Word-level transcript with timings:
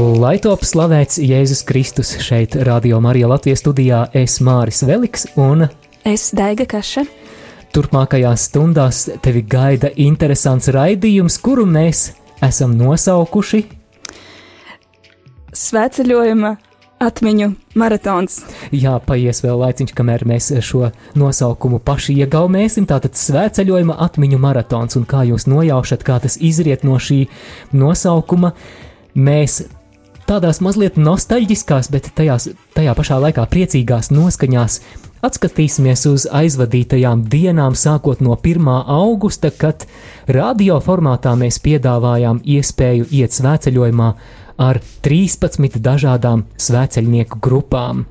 Lai 0.00 0.38
top 0.40 0.62
slavēts 0.64 1.18
Jēzus 1.20 1.60
Kristus 1.68 2.14
šeit, 2.24 2.54
Radio 2.64 3.02
Marija 3.04 3.28
Latvijas 3.28 3.60
studijā, 3.60 3.98
es 4.16 4.38
Māris 4.40 4.78
Veliks 4.88 5.26
un 5.36 5.66
es 6.08 6.30
Daiga 6.32 6.64
Kaša. 6.64 7.02
Turpmākajās 7.76 8.46
stundās 8.48 9.02
tevi 9.20 9.42
gaida 9.44 9.90
interesants 10.00 10.70
raidījums, 10.72 11.36
kuru 11.44 11.66
mēs 11.68 12.14
esam 12.40 12.72
nosaukuši 12.78 13.60
Svētceļojuma 15.60 16.54
atmiņu 17.04 17.50
maratons. 17.82 18.38
Jā, 18.72 18.94
paies 19.04 19.42
vēl 19.44 19.60
laiciņš, 19.66 19.92
kamēr 19.98 20.24
mēs 20.30 20.48
šo 20.64 20.88
nosaukumu 21.20 21.82
paši 21.84 22.16
iegaumēsim. 22.22 22.86
Tātad 22.88 23.20
svētceļojuma 23.20 23.98
atmiņu 24.06 24.40
maratons, 24.40 24.96
un 24.96 25.04
kā 25.04 25.26
jūs 25.28 25.44
nojaušat, 25.50 26.06
kā 26.08 26.16
tas 26.24 26.38
izriet 26.40 26.88
no 26.88 26.96
šī 26.96 27.26
nosaukuma, 27.76 28.54
mēs 29.18 29.60
tādās 30.30 30.60
mazliet 30.62 30.98
nostalģiskās, 31.00 31.90
bet 31.90 32.10
tajās, 32.14 32.50
tajā 32.76 32.94
pašā 32.94 33.18
laikā 33.24 33.46
priecīgās 33.50 34.12
noskaņās 34.14 34.78
atskatīsimies 35.26 36.06
uz 36.10 36.26
aizvadītajām 36.30 37.24
dienām, 37.32 37.74
sākot 37.76 38.22
no 38.24 38.36
1. 38.38 38.68
augusta, 38.86 39.50
kad 39.50 39.86
radio 40.30 40.78
formātā 40.84 41.34
mēs 41.40 41.58
piedāvājām 41.64 42.40
iespēju 42.46 43.10
iet 43.10 43.34
svētceļojumā 43.36 44.12
ar 44.60 44.80
13 45.02 45.80
dažādām 45.82 46.46
svētceļnieku 46.60 47.40
grupām. 47.42 48.06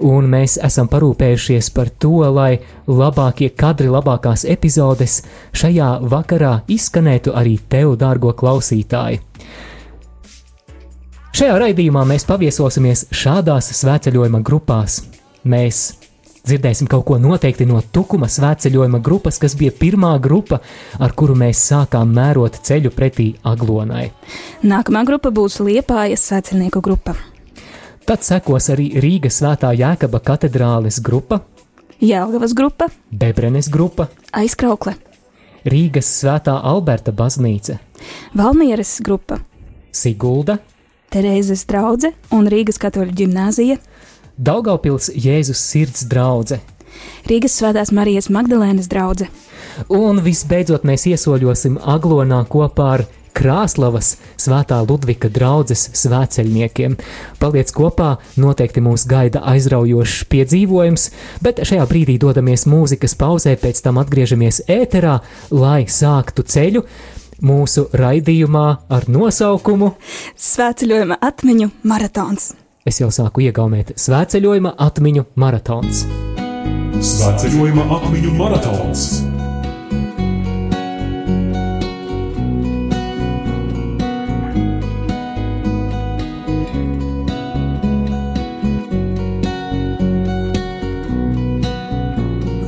Un 0.00 0.30
mēs 0.32 0.54
esam 0.64 0.88
parūpējušies 0.88 1.74
par 1.76 1.90
to, 2.00 2.22
lai 2.32 2.62
labākie 2.88 3.50
kadri, 3.52 3.90
labākās 3.92 4.46
epizodes 4.48 5.18
šajā 5.52 5.90
vakarā 6.08 6.60
izskanētu 6.72 7.34
arī 7.36 7.58
tev, 7.68 7.98
dārgo 8.00 8.32
klausītāji. 8.32 9.20
Šajā 11.30 11.56
raidījumā 11.62 12.00
mēs 12.10 12.24
paviesosimies 12.26 13.04
šādās 13.14 13.68
svētceļojuma 13.78 14.40
grupās. 14.42 14.96
Mēs 15.46 15.78
dzirdēsim 16.42 16.88
kaut 16.90 17.04
ko 17.06 17.18
noteikti 17.22 17.68
no 17.70 17.78
Tukuma 17.94 18.26
svētceļojuma 18.26 18.98
grupas, 19.04 19.38
kas 19.38 19.54
bija 19.58 19.70
pirmā 19.76 20.10
grupa, 20.22 20.58
ar 20.98 21.14
kuru 21.14 21.36
mēs 21.38 21.60
sākām 21.70 22.10
mērot 22.16 22.58
ceļu 22.66 22.90
pretī 22.96 23.28
Aglonai. 23.46 24.08
Nākamā 24.66 25.04
grupa 25.06 25.30
būs 25.30 25.60
Liepājas 25.62 26.24
svētceļnieku 26.26 26.82
grupa. 26.82 27.14
Tad 28.10 28.26
sekos 28.26 28.66
arī 28.74 28.88
Rīgas 28.98 29.38
svētā 29.38 29.70
Jēkaba 29.78 30.18
katedrāles 30.26 30.98
grupa, 31.04 31.44
Jēlgavas 32.02 32.56
grupa, 32.58 32.88
Bebrenes 33.12 33.70
grupa, 33.70 34.08
Aizkraukle, 34.34 34.96
Rīgas 35.62 36.10
svētā 36.24 36.56
Alberta 36.58 37.14
baznīca, 37.14 37.78
Valmieras 38.34 38.96
grupa, 39.04 39.38
Sigulda, 39.94 40.58
Terēzes 41.10 41.64
draudzene 41.66 42.14
un 42.36 42.46
Rīgas 42.50 42.78
katoļu 42.78 43.16
ģimnāzija, 43.18 43.80
Daugaupils 44.40 45.10
Jēzus 45.12 45.60
sirds 45.60 46.06
draudzene. 46.08 46.62
Rīgas 47.28 47.58
Svētās 47.58 47.90
Marijas 47.92 48.30
Magdalēnas 48.32 48.88
draudzene. 48.90 49.28
Un 49.92 50.22
visbeidzot 50.24 50.86
mēs 50.88 51.04
iesoļosim 51.10 51.76
Aglonā 51.82 52.40
kopā 52.50 52.86
ar 52.94 53.04
Krāslavas 53.36 54.14
svētā 54.40 54.80
Ludvika 54.86 55.28
draudzes 55.30 55.86
svētceļniekiem. 56.00 56.96
Paliec 57.42 57.70
kopā, 57.74 58.14
noteikti 58.40 58.82
mūs 58.84 59.06
gaida 59.10 59.42
aizraujošs 59.52 60.24
piedzīvojums, 60.32 61.06
bet 61.44 61.62
šajā 61.66 61.86
brīdī 61.90 62.18
dodamies 62.22 62.66
mūzikas 62.70 63.16
pauzē, 63.18 63.54
pēc 63.60 63.82
tam 63.84 64.00
atgriežamies 64.02 64.64
ēterā, 64.70 65.20
lai 65.52 65.84
sāktu 65.90 66.46
ceļu 66.46 66.84
mūsu 67.42 67.88
raidījumā 67.96 68.66
ar 68.92 69.08
nosaukumu 69.10 69.94
Svētceļojuma 70.50 71.20
atmiņu 71.30 71.70
maratons. 71.82 72.52
Es 72.88 72.96
jau 72.96 73.10
sāku 73.12 73.42
iegaumēt 73.44 73.92
svētceļojuma 74.00 74.72
atmiņu 74.80 75.26
maratons. 75.40 76.06
Svētceļojuma 77.00 77.84
atmiņu 77.96 78.30
maratons. 78.38 79.02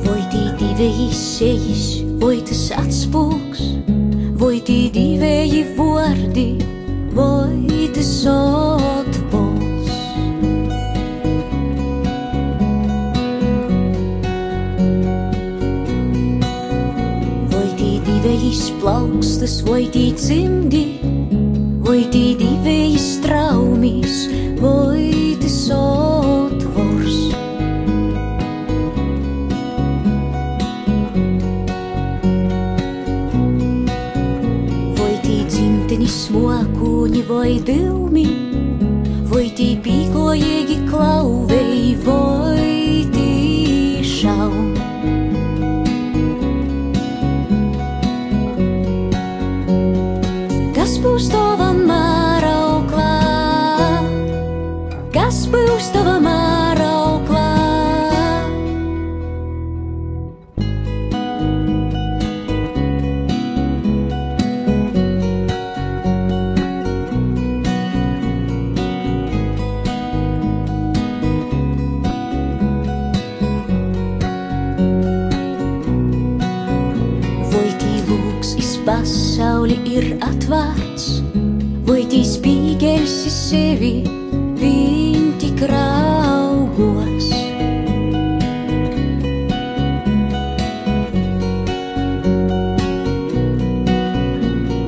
Vai 0.05 0.21
tī 0.29 0.45
divēji 0.61 1.09
sejas, 1.17 1.87
vai 2.21 2.37
tas 2.45 2.67
atspūgs, 2.83 3.65
vai 4.43 4.57
tī 4.59 4.89
divēji 4.91 5.61
vārdi, 5.77 6.47
vai 7.15 7.87
tas 7.95 8.11
atbalsts. 8.27 10.01
Vai 17.53 17.69
tī 17.79 17.91
divēji 18.09 18.53
plaukstas, 18.81 19.61
vai 19.69 19.85
tī 19.95 20.09
cimdi, 20.19 20.85
vai 21.87 22.01
tī 22.11 22.25
divēji 22.41 22.99
straumis, 22.99 24.25
vai 24.59 25.37
tas 25.39 25.61
atvars. 25.71 26.12
Dzimtenis 36.33 36.73
smokuņi 36.73 37.21
vai 37.29 37.59
dilmi, 37.61 38.25
vai 39.29 39.45
tī 39.53 39.69
pīkojīgi 39.85 40.81
klauvei, 40.89 41.93
pasauli 79.73 79.95
ir 79.97 80.17
atvērts, 80.21 81.21
vai 81.87 82.03
tī 82.09 82.21
spīgeļs 82.25 83.13
iz 83.27 83.37
sevi 83.49 84.03
viņ 84.59 85.33
tik 85.41 85.63
raugos. 85.69 87.29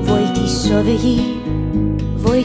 Vai 0.05 0.25
tī 0.35 0.45
savēji, 0.53 1.17
vai 2.21 2.43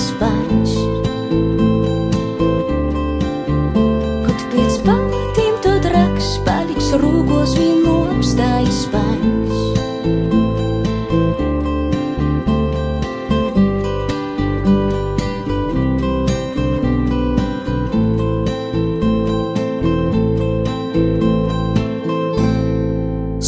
spać. 0.00 0.70
Kotwiec 4.26 4.78
palatīm 4.86 5.54
to 5.64 5.76
draks, 5.84 6.38
paliks 6.46 6.90
rūgos 7.00 7.54
vīnu 7.58 7.96
apstāj 8.16 8.68
spać. 8.72 9.56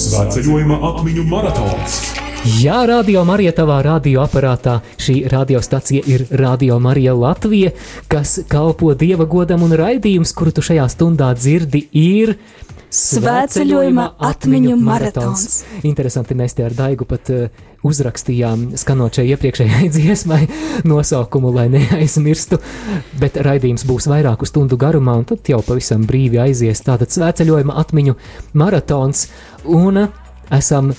Svētceļojuma 0.02 0.80
atmiņu 0.92 1.28
maratons! 1.28 2.11
Jā, 2.42 2.80
Radio 2.90 3.20
Marija 3.22 3.52
tavā 3.54 3.76
radioaparātā. 3.86 4.80
Šī 4.98 5.28
radiostacija 5.30 6.02
ir 6.10 6.24
Radio 6.34 6.80
Marija 6.82 7.12
Latvija, 7.14 7.70
kas 8.10 8.40
kalpo 8.50 8.96
dieva 8.98 9.28
godam 9.30 9.62
un 9.62 9.70
raidījums, 9.78 10.32
kuru 10.34 10.50
tu 10.56 10.64
šajā 10.66 10.88
stundā 10.90 11.28
dzirdi, 11.38 11.84
ir 11.94 12.34
Svētceļojuma 12.92 14.08
atmiņu 14.26 14.74
maratons. 14.74 15.62
Interesanti, 15.86 16.34
mēs 16.36 16.58
te 16.58 16.66
ar 16.66 16.74
Daigu 16.76 17.06
pat 17.08 17.30
uh, 17.30 17.62
uzrakstījām, 17.86 18.72
skanot 18.76 19.20
šai 19.20 19.28
iepriekšējai 19.36 19.92
dziesmai, 19.94 20.40
nosaukumu, 20.90 21.54
lai 21.54 21.68
neaizmirstu. 21.72 22.58
Bet 23.22 23.38
raidījums 23.38 23.86
būs 23.86 24.10
vairāku 24.10 24.50
stundu 24.50 24.76
garumā, 24.82 25.14
un 25.22 25.30
tad 25.30 25.46
jau 25.54 25.62
pavisam 25.62 26.02
brīvi 26.10 26.42
aizies. 26.42 26.82
Tātad 26.90 27.14
svētceļojuma 27.14 27.78
atmiņu 27.86 28.18
maratons, 28.58 29.28
un 29.78 30.04
uh, 30.08 30.22
esam 30.52 30.90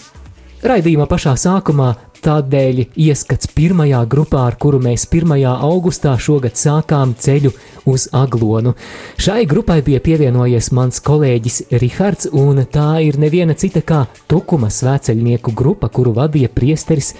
Raidījuma 0.63 1.09
pašā 1.11 1.33
sākumā 1.35 1.89
tādēļ 2.23 2.77
ieskats 3.03 3.49
pirmajā 3.51 3.97
grupā, 4.07 4.45
ar 4.47 4.55
kuru 4.55 4.77
mēs 4.79 5.03
1. 5.09 5.33
augustā 5.51 6.13
šogad 6.15 6.55
sākām 6.55 7.11
ceļu 7.19 7.51
uz 7.91 8.05
Aglonu. 8.15 8.71
Šai 9.19 9.41
grupai 9.43 9.81
bija 9.83 9.99
pievienojies 10.05 10.71
mans 10.71 11.03
kolēģis 11.03 11.65
Rihards, 11.83 12.29
un 12.31 12.63
tā 12.71 13.01
ir 13.03 13.19
neviena 13.19 13.57
cita 13.59 13.83
kā 13.83 14.05
Tukuma 14.31 14.71
svēceļnieku 14.71 15.51
grupa, 15.51 15.91
kuru 15.91 16.15
vadīja 16.15 16.47
priesteris 16.55 17.11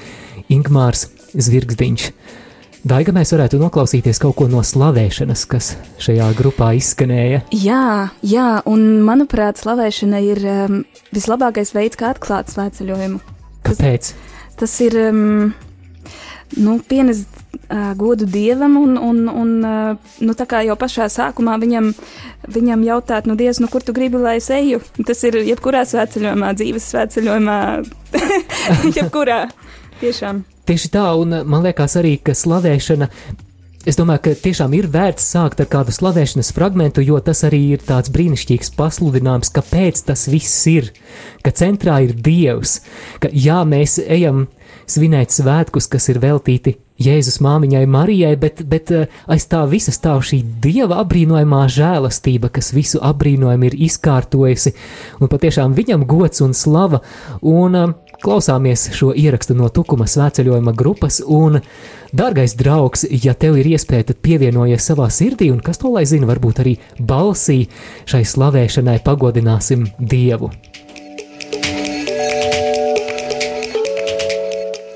Ingmārs 0.48 1.10
Zvirgzdiņš. 1.36 2.08
Daiga, 2.88 3.12
mēs 3.16 3.36
varētu 3.36 3.60
noklausīties 3.60 4.24
kaut 4.24 4.40
ko 4.40 4.48
no 4.52 4.64
slavēšanas, 4.64 5.44
kas 5.52 5.74
šajā 6.04 6.32
grupā 6.40 6.72
izskanēja. 6.80 7.44
Jā, 7.60 8.08
jā, 8.24 8.48
un 8.72 9.04
manuprāt, 9.04 9.60
slavēšana 9.60 10.24
ir 10.32 10.44
um, 10.48 10.82
vislabākais 11.16 11.76
veids, 11.76 12.00
kā 12.00 12.16
atklāt 12.16 12.56
svētceļojumu. 12.56 13.33
Kāpēc? 13.64 14.14
Tas 14.60 14.74
ir 14.84 14.98
um, 15.10 15.54
nu, 16.60 16.78
pienest 16.90 17.30
uh, 17.72 17.94
godu 17.98 18.28
dievam, 18.30 18.78
un, 18.78 18.98
un, 18.98 19.22
un 19.30 19.54
uh, 19.66 20.14
nu, 20.22 20.36
tā 20.38 20.48
kā 20.50 20.62
jau 20.68 20.76
pašā 20.80 21.08
sākumā 21.12 21.58
viņam, 21.62 21.92
viņam 22.54 22.86
jautāt, 22.88 23.30
nu, 23.30 23.38
Dievs, 23.40 23.62
nu, 23.64 23.70
kur 23.72 23.86
tu 23.86 23.96
gribi, 23.96 24.22
lai 24.22 24.38
es 24.42 24.50
eju? 24.54 24.82
Tas 25.08 25.24
ir 25.28 25.40
jebkurā 25.42 25.86
svētceļojumā, 25.90 26.54
dzīves 26.60 26.90
svētceļojumā, 26.94 27.60
jebkurā. 28.98 29.46
Tiešām. 30.04 30.44
Tieši 30.68 30.94
tā, 30.94 31.08
un 31.20 31.36
man 31.48 31.66
liekas 31.66 31.98
arī, 32.00 32.18
ka 32.24 32.36
slavēšana. 32.38 33.10
Es 33.84 33.98
domāju, 34.00 34.22
ka 34.24 34.32
tiešām 34.40 34.72
ir 34.78 34.86
vērts 34.88 35.26
sākt 35.34 35.60
ar 35.60 35.68
kādu 35.68 35.92
slavēšanas 35.92 36.54
fragment, 36.56 37.02
jo 37.04 37.18
tas 37.20 37.42
arī 37.44 37.60
ir 37.76 37.82
tāds 37.84 38.12
brīnišķīgs 38.16 38.72
pasludinājums, 38.78 39.52
kāpēc 39.52 40.00
tas 40.08 40.24
viss 40.32 40.62
ir. 40.72 40.94
Ka 41.44 41.52
centrā 41.52 41.98
ir 42.06 42.14
Dievs, 42.16 42.78
ka 43.20 43.28
jā, 43.28 43.58
mēs 43.68 43.98
ejam 44.00 44.46
svinēt 44.88 45.36
svētkus, 45.36 45.90
kas 45.92 46.08
ir 46.14 46.22
veltīti 46.24 46.78
Jēzus 47.04 47.42
māmiņai 47.44 47.84
Marijai, 47.90 48.32
bet, 48.40 48.62
bet 48.70 48.94
eh, 48.96 49.20
aiz 49.28 49.50
tā 49.52 49.66
visa 49.68 49.92
stāv 49.92 50.24
šī 50.24 50.40
Dieva 50.64 51.02
apbrīnojamā 51.04 51.66
žēlastība, 51.76 52.54
kas 52.56 52.72
visu 52.72 53.04
apbrīnojumu 53.04 53.68
ir 53.68 53.78
izkārtojusi, 53.90 54.76
un 55.20 55.32
patiešām 55.32 55.76
viņam 55.76 56.08
gods 56.08 56.46
un 56.46 56.56
slava. 56.56 57.04
Un, 57.42 57.76
uh, 57.76 57.96
Klausāmies 58.24 58.86
šo 58.96 59.10
ierakstu 59.20 59.52
no 59.52 59.66
Tukuma 59.68 60.06
svētceļojuma 60.08 60.72
grupas, 60.80 61.18
un, 61.28 61.58
dārgais 62.16 62.54
draugs, 62.56 63.02
ja 63.12 63.34
tev 63.36 63.58
ir 63.60 63.68
iespēja, 63.74 64.06
tad 64.14 64.22
pievienojies 64.24 64.86
savā 64.88 65.10
sirdī, 65.12 65.50
un 65.52 65.60
kas 65.60 65.82
to 65.82 65.92
lai 65.92 66.06
zina, 66.08 66.30
varbūt 66.30 66.62
arī 66.64 66.78
balsī 67.04 67.66
šai 68.08 68.22
slavēšanai 68.24 69.02
pagodināsim 69.04 69.90
Dievu. 70.00 70.54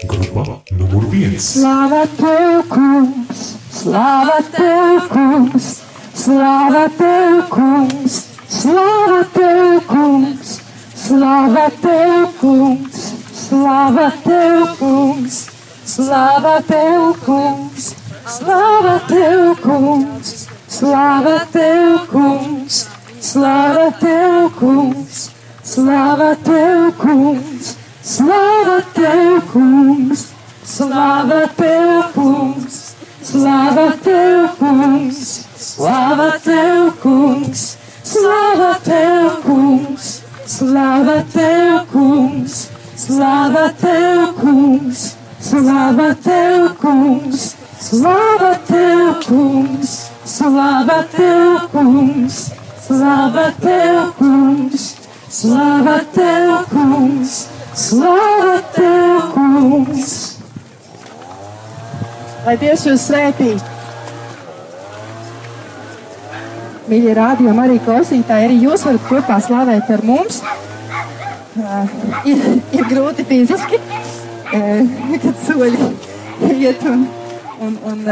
Grupa 0.08 0.48
numur 0.72 1.10
viens. 1.12 1.50
Slava 1.52 2.06
tev, 2.16 2.64
kungs, 2.72 3.44
slava 3.76 4.40
tev, 4.56 5.04
kungs, 5.12 5.70
slava 6.16 6.88
tev, 6.96 7.44
kungs, 7.52 8.18
slava 8.48 9.22
tev, 9.36 9.78
kungs, 9.92 10.58
slava 10.96 11.70
tev, 11.84 12.28
kungs, 12.40 13.17
slava 13.48 14.12
tev, 14.24 14.78
kungs, 14.78 15.50
slava 15.86 16.62
tev, 16.68 17.16
kungs, 17.26 17.96
slava 18.26 19.00
tev, 19.08 19.56
kungs, 19.62 20.48
slava 20.68 21.40
tev, 21.52 22.08
kungs, 22.12 22.90
slava 23.22 23.92
tev, 24.02 24.52
kungs, 24.60 25.32
slava 25.64 26.36
tev, 26.44 26.92
kungs. 26.98 27.78
Slava 28.08 28.82
tev, 28.94 29.42
kungs, 29.52 30.32
slava 30.64 31.42
tev, 31.58 32.14
kungs, 32.14 32.96
slava 33.22 33.98
tev, 34.02 34.56
kungs, 34.60 35.46
slava 35.60 36.30
tev, 36.40 36.94
kungs, 37.02 37.78
slava 38.04 38.80
tev, 38.86 39.44
kungs, 39.44 40.24
slava 40.46 41.18
tev, 41.34 41.86
kungs, 41.92 42.77
slava 42.98 43.66
tev, 43.82 44.36
kungs, 44.42 45.04
slava 45.40 46.12
tev, 46.28 46.70
kungs, 46.82 47.50
slava 47.80 48.54
tev, 48.68 49.12
kungs, 49.28 49.98
slava 50.26 51.04
tev, 51.16 51.68
kungs, 51.76 52.40
slava 52.88 53.52
tev, 53.62 54.16
kungs, 54.18 54.90
slava 55.30 56.02
tev, 56.16 56.66
kungs. 56.74 57.46
Slava 57.78 58.56
tev, 58.74 59.20
kungs! 59.36 60.14
Lai 62.42 62.56
Dievs 62.58 62.88
jūs 62.88 63.04
svētī! 63.06 63.52
Mīļie 66.90 67.14
rādījumi, 67.20 67.62
arī 67.68 67.78
klausītāji, 67.86 68.48
arī 68.50 68.58
jūs 68.64 68.88
varat 68.88 69.06
kopā 69.12 69.38
slavēt 69.46 69.94
ar 69.94 70.02
mums. 70.10 70.42
Ir, 72.28 72.44
ir 72.78 72.90
grūti 72.90 73.26
fiziski, 73.28 73.80
kad 74.52 75.42
soļi 75.46 75.90
iet 76.54 76.84
un, 76.86 77.08
un, 77.66 77.80
un 77.90 78.06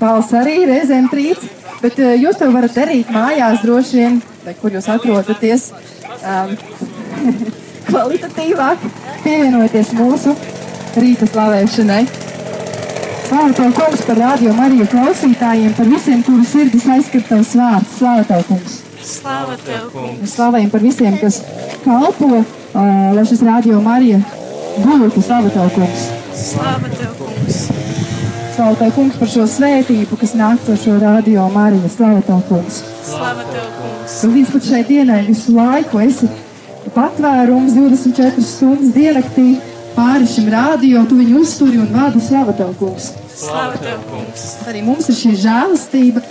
balss 0.00 0.34
arī 0.34 0.64
reizēm 0.68 1.06
trīc, 1.12 1.46
bet 1.82 1.98
jūs 1.98 2.40
to 2.40 2.50
varat 2.54 2.74
darīt 2.74 3.12
mājās 3.14 3.62
droši 3.62 4.00
vien, 4.00 4.20
vai 4.44 4.56
kur 4.58 4.74
jūs 4.74 4.90
atrodaties. 4.90 5.70
Um, 6.18 6.56
kvalitatīvāk 7.88 8.82
pievienoties 9.24 9.92
mūsu 9.96 10.34
rīta 10.98 11.28
slavēšanai. 11.28 12.02
Slavu 13.28 13.54
tev, 13.56 13.72
kungs, 13.76 14.02
par 14.08 14.20
radio 14.22 14.54
Mariju 14.56 14.86
klausītājiem, 14.88 15.74
par 15.76 15.88
visiem, 15.90 16.22
kuru 16.24 16.44
sirdis 16.48 16.86
aizskat 16.88 17.26
tavs 17.28 17.54
vārds. 17.58 17.96
Slavu 17.98 18.24
tev, 18.28 18.44
kungs! 18.48 18.78
Slava 19.08 19.56
tev, 19.64 19.90
kungs! 19.92 20.32
Slavējam 20.32 20.70
par 20.72 20.84
visiem, 20.84 21.18
kas 21.20 21.42
kalpo, 21.84 22.40
lai 23.14 23.24
šis 23.26 23.42
radio 23.42 23.80
Marija 23.82 24.20
būtu. 24.78 25.22
Slavu 25.24 25.50
tev, 25.54 25.70
kungs! 25.74 26.08
Slava 26.38 26.90
tev, 26.92 27.14
kungs! 27.18 27.62
Slavu 28.54 28.76
tev, 28.78 28.92
kungs, 28.96 29.16
par 29.18 29.30
šo 29.32 29.46
svētību, 29.50 30.18
kas 30.20 30.34
nāk 30.38 30.62
caur 30.66 30.78
šo 30.82 30.98
radio 31.02 31.48
Mariju. 31.54 31.90
Slavu 31.90 32.22
tev, 32.26 32.42
kungs! 32.48 32.82
Slava 33.06 33.46
tev, 33.52 33.70
kungs! 33.78 34.18
Tu 34.20 34.30
līdz 34.34 34.52
pat 34.54 34.68
šai 34.70 34.82
dienai 34.88 35.22
visu 35.26 35.54
laiku 35.56 36.02
esi 36.04 36.30
patvērums 36.94 37.74
24 37.76 38.44
stundas 38.46 38.94
diennaktī 38.94 39.48
pāri 39.96 40.28
šim 40.30 40.48
rādījumam, 40.54 41.08
tu 41.10 41.18
viņu 41.18 41.42
uzturi 41.42 41.80
un 41.82 41.90
vādi 41.92 42.22
slavu 42.24 42.54
tev, 42.58 42.72
kungs. 42.80 43.12
Slava 43.34 43.78
tev, 43.82 44.00
kungs! 44.08 44.46
Arī 44.70 44.82
mums 44.86 45.10
ir 45.10 45.18
šī 45.18 45.34
žēlastība 45.42 46.22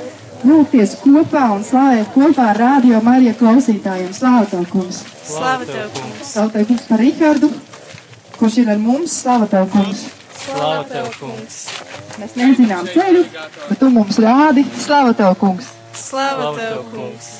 lūgties 0.45 0.97
kopā 1.01 1.45
un 1.55 1.63
slavēt 1.65 2.11
kopā 2.13 2.51
ar 2.51 2.59
rādio 2.61 2.99
Marija 3.05 3.33
klausītājiem. 3.39 4.11
Tev, 4.51 4.67
kungs! 4.71 5.01
Slava 5.23 5.65
tev, 5.65 5.89
kungs! 5.95 6.33
Tev, 6.33 6.67
kungs, 6.67 6.85
par 6.89 7.01
Rihardu, 7.01 7.49
kurš 8.37 8.59
ir 8.61 8.71
ar 8.73 8.81
mums. 8.81 9.15
Slava 9.23 9.47
tev, 9.49 9.67
kungs! 9.73 10.05
Slava 10.43 10.83
tev, 10.91 11.09
kungs! 11.17 11.57
Mēs 12.17 12.37
nezinām 12.37 12.87
ceļu, 12.93 13.25
bet 13.69 13.81
tu 13.81 13.89
mums 13.93 14.21
rādi. 14.23 14.67
Slava 14.85 15.17
tev, 15.17 15.33
kungs! 15.41 15.73
Slava 15.97 16.53
tev, 16.59 16.79
kungs! 16.93 17.33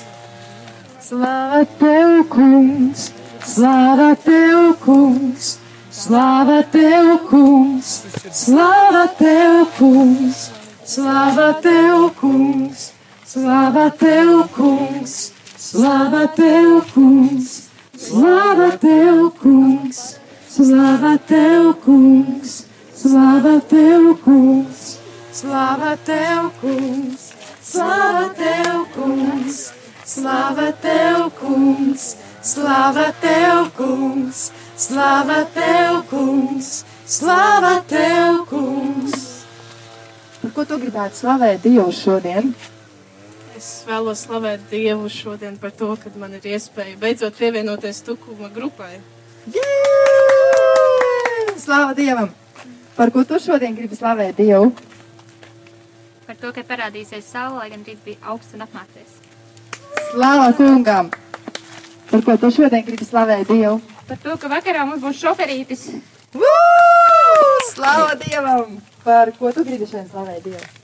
Slava 1.08 1.64
tev, 1.80 2.20
kungs! 2.34 3.08
Slava 3.48 4.12
tev, 4.26 4.76
kungs! 4.84 5.56
Slava 5.98 6.62
tev, 6.74 7.14
kungs! 7.30 7.98
Slava 8.44 9.08
tev, 9.18 9.66
kungs! 9.80 10.48
Slava 10.88 11.54
tev, 11.62 12.16
kungs! 12.16 12.94
Slava 13.26 13.92
tev, 13.92 14.48
kungs! 14.56 15.34
Slava 15.58 16.28
tev, 16.28 16.82
kungs! 16.94 17.68
Slava 17.98 18.70
tev, 18.78 19.34
kungs! 19.42 20.18
Slava 20.48 21.18
tev, 21.28 21.76
kungs! 21.84 22.64
Slava 22.96 23.60
tev, 23.68 24.16
kungs! 24.24 24.98
Slava 25.34 25.98
tev, 26.06 26.52
kungs! 26.62 27.34
Slava 27.62 28.32
tev, 28.40 28.88
kungs! 28.96 29.74
Slava 30.06 30.72
tev, 30.72 31.32
kungs! 31.36 32.16
Slava 32.42 33.12
tev, 33.22 33.74
kungs! 33.76 34.52
Slava 34.78 35.44
tev, 35.54 36.08
kungs! 36.10 36.86
Slava 37.06 37.82
tev, 37.90 38.46
kungs! 38.48 39.27
Ko 40.58 40.64
tu 40.66 40.80
gribētu 40.82 41.14
slavēt 41.14 41.60
Dievu 41.62 41.92
šodien? 41.94 42.48
Es 43.54 43.84
vēlos 43.86 44.24
slavēt 44.26 44.64
Dievu 44.72 45.06
šodien 45.14 45.60
par 45.62 45.70
to, 45.70 45.92
ka 46.02 46.10
man 46.18 46.34
ir 46.34 46.48
iespēja 46.50 46.96
beidzot 46.98 47.38
pievienoties 47.38 48.00
tukuma 48.08 48.50
grupai. 48.56 48.96
Jē! 49.54 49.68
Slava 51.62 51.94
Dievam! 51.94 52.34
Par 52.98 53.14
ko 53.14 53.22
tu 53.22 53.38
šodien 53.38 53.78
gribi 53.78 54.00
slavēt 54.00 54.42
Dievu? 54.42 54.74
Par 56.26 56.42
to, 56.42 56.50
ka 56.58 56.66
parādīsies 56.74 57.30
saule, 57.30 57.62
lai 57.62 57.70
gan 57.76 57.86
rīts 57.86 58.02
bija 58.08 58.18
augsts 58.34 58.58
un 58.58 58.66
apmācies. 58.66 59.14
Slava 60.10 60.50
kungam! 60.58 61.14
Par 62.10 62.26
ko 62.26 62.42
tu 62.42 62.50
šodien 62.58 62.90
gribi 62.90 63.06
slavēt 63.06 63.46
Dievu? 63.54 63.78
Par 64.10 64.26
to, 64.26 64.42
ka 64.42 64.50
vakarā 64.58 64.90
mums 64.90 65.06
būs 65.06 65.22
šoferītis. 65.22 65.92
Woo! 66.34 66.97
Slava 67.74 68.18
Dievam! 68.24 68.82
Par 69.04 69.32
ko 69.38 69.54
tu 69.56 69.64
gribi 69.68 69.86
šodien 69.88 70.10
slavēt 70.12 70.44
Dievu? 70.48 70.78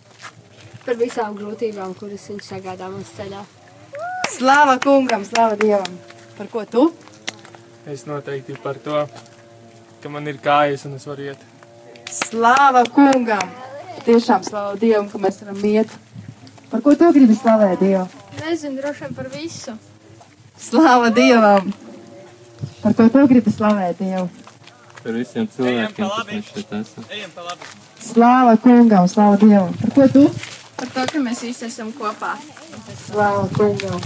par 0.84 0.98
visām 1.00 1.36
grūtībām, 1.38 1.94
kuras 1.96 2.26
viņš 2.28 2.48
sagādā 2.50 2.90
mums 2.92 3.12
ceļā. 3.16 3.44
Slava 4.34 4.76
kungam, 4.84 5.24
slava 5.28 5.56
Dievam! 5.60 6.00
Par 6.38 6.50
ko 6.52 6.66
tu? 6.68 6.84
Es 7.88 8.04
noteikti 8.08 8.58
par 8.64 8.80
to, 8.84 9.06
ka 10.04 10.12
man 10.12 10.28
ir 10.28 10.40
kājas 10.44 10.84
un 10.90 10.98
es 10.98 11.08
varu 11.08 11.30
iet. 11.30 11.46
Slava 12.12 12.84
kungam! 12.92 13.54
Tiešām 14.04 14.44
slava 14.44 14.76
Dievam, 14.80 15.08
ka 15.12 15.22
mēs 15.24 15.40
varam 15.44 15.64
iet. 15.70 15.92
Par 16.72 16.84
ko 16.84 16.98
tu 17.00 17.12
gribi 17.16 17.38
slavēt 17.38 17.80
Dievu? 17.80 18.08
Nezinu, 18.42 18.82
droši 18.82 19.06
vien 19.06 19.16
par 19.16 19.32
visu. 19.32 19.78
Slava 20.60 21.14
Dievam! 21.16 21.72
Par 22.84 22.98
ko 22.98 23.08
tu 23.08 23.28
gribi 23.32 23.56
slavēt 23.56 24.04
Dievu? 24.04 24.28
Par 25.04 25.12
visiem 25.20 25.48
cilvēkiem, 25.52 26.08
kas 26.08 26.28
mēs 26.30 26.50
šeit 26.54 26.70
esam. 26.78 27.04
Slāva 28.00 28.54
kungam, 28.64 29.08
slāva 29.12 29.36
Dievam. 29.42 29.74
Par 29.82 29.92
ko 29.98 30.06
tu? 30.14 30.22
Par 30.80 30.88
to, 30.96 31.04
ka 31.12 31.24
mēs 31.26 31.42
visi 31.44 31.66
esam 31.68 31.90
kopā. 31.98 32.38
Slāva 33.02 33.50
kungam. 33.58 34.00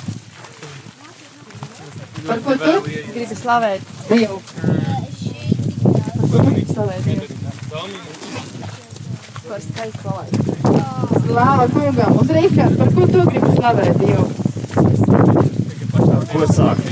Par 2.26 2.42
ko 2.48 2.58
tu 2.64 2.74
gribi 2.88 3.38
slavēt 3.38 3.86
Dievu? 4.10 4.42
Par 4.58 6.18
ko 6.18 6.34
tu 6.34 6.48
gribi 6.50 6.66
slavēt 6.74 7.02
Dievu? 7.06 7.26
Par 9.48 9.62
skaistu 9.68 10.00
palaid. 10.02 10.34
Slāva 11.28 11.70
kungam. 11.78 12.18
Un 12.24 12.36
Rīkārd, 12.40 12.74
par 12.82 12.90
ko 12.98 13.06
tu 13.14 13.20
gribi 13.30 13.54
slavēt 13.62 14.02
Dievu? 14.02 15.37
Ko 16.28 16.44
sākt? 16.52 16.88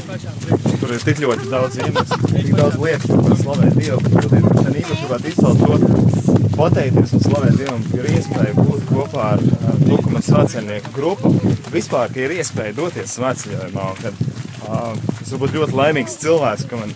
Tur 0.80 0.92
ir 0.96 1.02
tik 1.04 1.20
ļoti 1.24 1.50
daudz 1.52 1.76
iemeslu, 1.82 2.18
tik 2.32 2.54
daudz 2.56 2.78
lietu, 2.80 3.10
ko 3.12 3.24
var 3.26 3.40
slavēt 3.42 3.76
Dievu. 3.80 4.00
Tur 4.14 4.36
ir 4.38 4.46
šeit 4.46 4.78
īpaši 4.80 5.02
gribētu 5.02 5.32
izcelt 5.32 5.64
to, 5.66 6.46
pateikties 6.56 7.14
un 7.18 7.24
slavēt 7.26 7.58
Dievam, 7.60 7.84
ir 7.98 8.08
iespēja 8.14 8.54
būt 8.56 8.86
kopā 8.90 9.28
ar, 9.36 9.44
ar 9.70 9.82
Tukuma 9.84 10.22
svētceļnieku 10.24 10.94
grupu. 10.96 11.34
Vispār, 11.74 12.14
ka 12.16 12.24
ir 12.24 12.36
iespēja 12.38 12.78
doties 12.80 13.18
svētceļojumā 13.18 13.90
un 13.92 14.02
kad 14.02 14.24
uh, 14.24 14.96
es 15.20 15.34
varu 15.34 15.44
būt 15.44 15.60
ļoti 15.60 15.80
laimīgs 15.82 16.18
cilvēks, 16.24 16.68
ka 16.72 16.80
man 16.80 16.96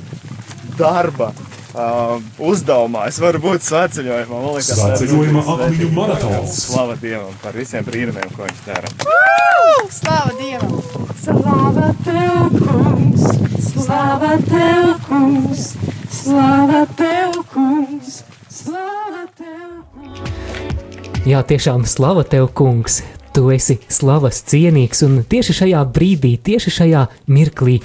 darba 0.79 1.31
uh, 1.34 2.15
uzdevumā 2.39 3.10
es 3.12 3.19
varu 3.24 3.43
būt 3.50 3.67
svētceļojumā. 3.67 4.31
Man 4.31 4.55
liekas, 4.55 4.79
tas 4.79 5.03
ir 5.03 5.15
ļoti 5.15 5.91
maratons. 5.98 6.63
Slava 6.69 6.96
Dievam 7.03 7.36
par 7.43 7.60
visiem 7.60 7.88
brīnumiem, 7.88 8.31
ko 8.38 8.48
viņš 8.48 8.65
dara. 8.69 8.96
Slāva 9.89 10.36
Dievam! 10.39 10.99
Slāva 11.19 11.89
tev, 11.99 12.53
kungs! 12.55 13.23
Slāva 13.59 14.38
tev, 14.47 14.93
kungs! 15.03 15.65
Slāva 16.15 16.85
tev, 16.95 17.33
kungs! 17.51 18.21
Slāva 18.47 19.25
tev! 19.35 19.73
Jā, 21.27 21.41
tiešām 21.43 21.83
slava 21.83 22.23
tev, 22.23 22.47
kungs! 22.55 23.01
Tu 23.35 23.43
esi 23.51 23.75
slavas 23.91 24.39
cienīgs, 24.47 25.03
un 25.05 25.19
tieši 25.27 25.57
šajā 25.59 25.83
brīdī, 25.91 26.38
tieši 26.39 26.71
šajā 26.77 27.03
mirklī, 27.27 27.81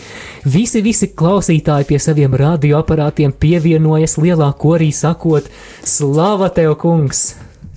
visi, 0.47 0.85
visi 0.87 1.11
klausītāji 1.11 1.91
pie 1.91 1.99
saviem 1.99 2.39
radioaparātiem 2.39 3.35
pievienojas 3.35 4.15
lielā 4.23 4.53
korī, 4.63 4.93
sakot: 4.95 5.51
Slava 5.83 6.55
tev, 6.55 6.79
kungs! 6.79 7.33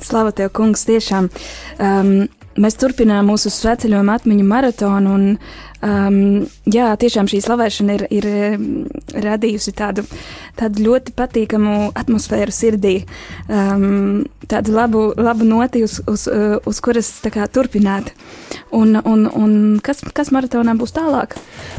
Slava 0.06 0.32
tev, 0.38 0.54
kungs, 0.54 0.86
tiešām. 0.86 1.34
Um, 1.82 2.28
mēs 2.62 2.78
turpinām 2.82 3.30
mūsu 3.32 3.52
sveceļojuma 3.54 4.18
atmiņu 4.20 4.46
maratonu, 4.48 5.14
un 5.14 5.67
um, 5.82 6.46
jā, 6.66 6.88
tiešām 7.00 7.30
šī 7.30 7.42
slavēšana 7.46 7.98
ir, 7.98 8.06
ir 8.14 8.28
um, 8.32 8.68
radījusi 9.14 9.74
tādu, 9.78 10.06
tādu 10.58 10.86
ļoti 10.88 11.14
patīkamu 11.18 11.92
atmosfēru 11.98 12.54
sirdī, 12.56 12.96
um, 13.50 14.26
tādu 14.48 14.76
labu, 14.76 15.04
labu 15.18 15.48
noti, 15.48 15.84
uz, 15.88 16.00
uz, 16.08 16.28
uh, 16.32 16.58
uz 16.68 16.82
kuras 16.84 17.12
kā 17.34 17.48
turpināt. 17.52 18.14
Un, 18.72 18.98
un, 19.06 19.26
un 19.32 19.52
kas, 19.84 20.02
kas 20.16 20.32
maratonā 20.36 20.74
būs 20.76 20.92
tālāk? 20.96 21.38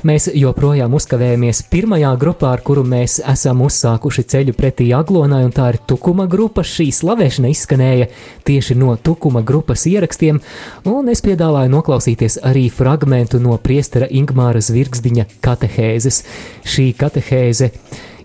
Mēs 0.09 0.29
joprojām 0.33 0.95
uzkavējamies 0.97 1.65
pirmajā 1.69 2.15
grupā, 2.21 2.55
ar 2.57 2.63
kuru 2.65 2.85
mēs 2.89 3.19
esam 3.29 3.61
uzsākuši 3.67 4.25
ceļu 4.33 4.55
pretī 4.57 4.89
Aglonai, 4.97 5.43
un 5.45 5.53
tā 5.53 5.69
ir 5.75 5.81
Tukuma 5.89 6.25
grupa. 6.31 6.65
Šī 6.65 6.89
slavēšana 6.95 7.51
izskanēja 7.53 8.09
tieši 8.49 8.79
no 8.81 8.95
Tukuma 8.97 9.43
grupas 9.45 9.85
ierakstiem, 9.91 10.41
un 10.89 11.13
es 11.13 11.23
piedāvāju 11.25 11.73
noklausīties 11.75 12.41
arī 12.49 12.69
fragmentu 12.73 13.41
no 13.43 13.59
priestera 13.89 14.09
Ingmāra 14.13 14.61
Zvirgzdiņa 14.61 15.25
katehēzes. 15.41 16.21
Šī 16.69 16.93
katehēze 16.99 17.71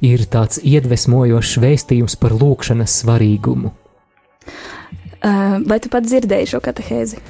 ir 0.03 0.25
tāds 0.27 0.59
iedvesmojošs 0.59 1.59
vēstījums 1.63 2.17
par 2.19 2.35
lūkšanas 2.35 2.99
svarīgumu. 3.03 3.71
Vai 5.23 5.77
tu 5.79 5.87
pats 5.87 6.09
dzirdēji 6.09 6.49
šo 6.51 6.59
katehēzi? 6.59 7.21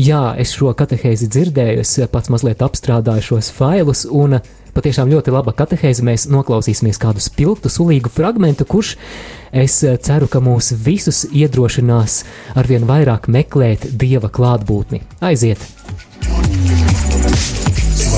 Jā, 0.00 0.32
es 0.40 0.54
šo 0.56 0.72
katehēzi 0.72 1.28
dzirdēju, 1.28 1.82
es 1.84 1.98
pats 2.08 2.32
mazliet 2.32 2.64
apstrādāju 2.64 3.26
šos 3.26 3.50
failus, 3.52 4.06
un 4.08 4.38
patiešām 4.72 5.12
ļoti 5.12 5.34
laba 5.36 5.52
katehēze. 5.52 6.00
Mēs 6.00 6.24
noklausīsimies 6.32 6.96
kādu 7.02 7.20
spilgtu, 7.20 7.68
sulīgu 7.68 8.08
fragmentu, 8.08 8.64
kurš, 8.64 8.94
es 9.52 9.82
ceru, 9.84 10.32
ka 10.32 10.40
mūs 10.40 10.72
visus 10.80 11.26
iedrošinās 11.28 12.22
arvien 12.56 12.88
vairāk 12.88 13.28
meklēt 13.28 13.84
dieva 14.00 14.32
klātbūtni. 14.32 15.04
Aiziet! 15.20 15.81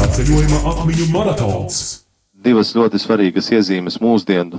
Svētceļojuma 0.05 0.59
atmiņu 0.69 1.05
maratons. 1.15 1.77
divas 2.45 2.75
ļoti 2.77 2.99
svarīgas 3.01 3.47
iezīmes 3.57 3.95
mūsdienu, 4.05 4.59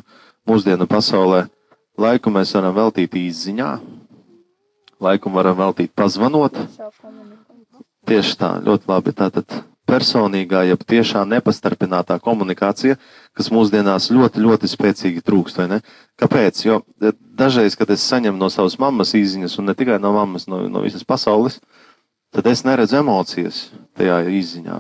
mūsdienu 0.50 0.88
pasaulē. 0.90 1.44
Laiku 2.02 2.34
mēs 2.34 2.56
varam 2.58 2.74
veltīt 2.74 3.14
izziņā, 3.14 3.68
laiku 5.06 5.30
varam 5.30 5.60
veltīt 5.60 5.94
pazvanot. 5.94 6.58
Tieši 8.10 8.34
tā, 8.42 8.50
ļoti 8.66 8.90
labi. 8.90 9.14
Tātad 9.22 9.60
personīgā, 9.86 10.64
jeb 10.66 10.82
tiešā 10.82 11.22
nepastarpinātā 11.30 12.18
komunikācija, 12.26 12.98
kas 13.38 13.54
mūsdienās 13.54 14.10
ļoti, 14.18 14.42
ļoti 14.42 14.72
spēcīgi 14.74 15.22
trūkst? 15.22 15.62
Kāpēc? 16.18 16.66
Jo 16.66 16.82
eh, 17.06 17.14
dažreiz, 17.38 17.78
kad 17.78 17.94
es 17.94 18.10
saņemu 18.10 18.42
no 18.42 18.50
savas 18.50 18.80
mammas 18.82 19.14
izziņas, 19.14 19.60
un 19.62 19.70
ne 19.70 19.78
tikai 19.78 20.02
no 20.02 20.18
mammas, 20.18 20.50
no, 20.50 20.66
no 20.66 20.82
visas 20.82 21.06
pasaules, 21.06 21.62
tad 22.36 22.48
es 22.52 22.64
neredzu 22.68 23.00
emocijas 23.00 23.70
tajā 23.96 24.20
izziņā? 24.28 24.78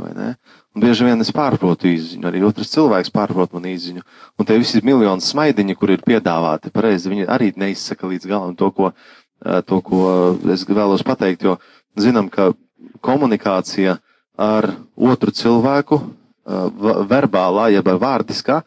Un 0.75 0.83
bieži 0.83 1.07
vien 1.07 1.23
es 1.23 1.31
pārprotu 1.31 1.87
izziņu, 1.87 2.27
arī 2.27 2.41
otrs 2.43 2.73
cilvēks 2.73 3.13
pārprot 3.15 3.53
manu 3.55 3.71
izziņu. 3.71 4.03
Un 4.35 4.47
tie 4.47 4.57
visi 4.59 4.83
miljoni 4.83 5.23
smaidiņi, 5.23 5.75
kur 5.79 5.93
ir 5.93 6.03
piedāvāti, 6.03 6.73
pareizi, 6.75 7.11
viņi 7.13 7.29
arī 7.31 7.53
neizsaka 7.55 8.09
līdz 8.11 8.27
galam 8.27 8.55
to, 8.59 8.71
ko, 8.75 8.91
eh, 8.91 9.61
to, 9.63 9.79
ko 9.79 10.01
es 10.51 10.67
vēlos 10.67 11.05
pateikt, 11.07 11.47
jo 11.47 11.55
zinām, 11.95 12.27
ka 12.29 12.51
komunikācija 12.99 13.97
ar 14.35 14.73
otru 14.97 15.31
cilvēku, 15.31 16.01
eh, 16.03 16.67
verbālā, 17.07 17.71
jeb 17.71 17.87
vārdiskā, 17.95 18.61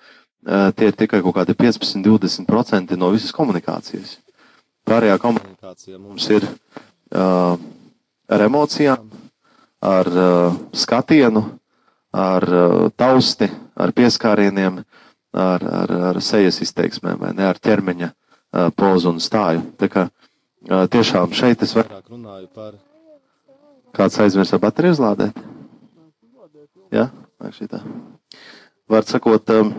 uh, 0.49 0.73
tie 0.73 0.88
ir 0.88 0.97
tikai 0.97 1.21
kaut 1.23 1.37
kādi 1.37 1.54
15-20% 1.59 2.97
no 2.97 3.11
visas 3.12 3.35
komunikācijas. 3.37 4.16
Pārējā 4.88 5.18
komunikācija 5.21 5.99
mums 6.00 6.28
ir 6.33 6.47
uh, 6.49 7.59
ar 8.28 8.44
emocijām, 8.44 9.08
ar 9.85 10.11
uh, 10.12 10.56
skatienu, 10.73 11.44
ar 12.12 12.44
uh, 12.49 12.88
tausti, 12.97 13.49
ar 13.78 13.92
pieskārieniem, 13.97 14.82
ar, 15.32 15.64
ar, 15.82 15.94
ar 16.11 16.20
sejas 16.25 16.61
izteiksmēm, 16.64 17.18
vai 17.20 17.32
ne, 17.37 17.47
ar 17.49 17.61
ķermeņa 17.62 18.11
uh, 18.11 18.68
pozu 18.76 19.12
un 19.14 19.23
stāju. 19.23 19.64
Tā 19.80 19.90
kā 19.92 20.08
uh, 20.08 20.85
tiešām 20.90 21.35
šeit 21.37 21.62
es 21.64 21.76
vairāk 21.78 22.04
runāju 22.11 22.49
par 22.54 22.76
kāds 23.97 24.18
aizmirsa 24.23 24.61
bateriju 24.62 24.97
uzlādēt. 24.99 25.42
Jā, 26.92 27.08
ja? 27.08 27.52
šitā. 27.52 27.82
Var 28.88 29.04
sakot, 29.04 29.50
um, 29.52 29.73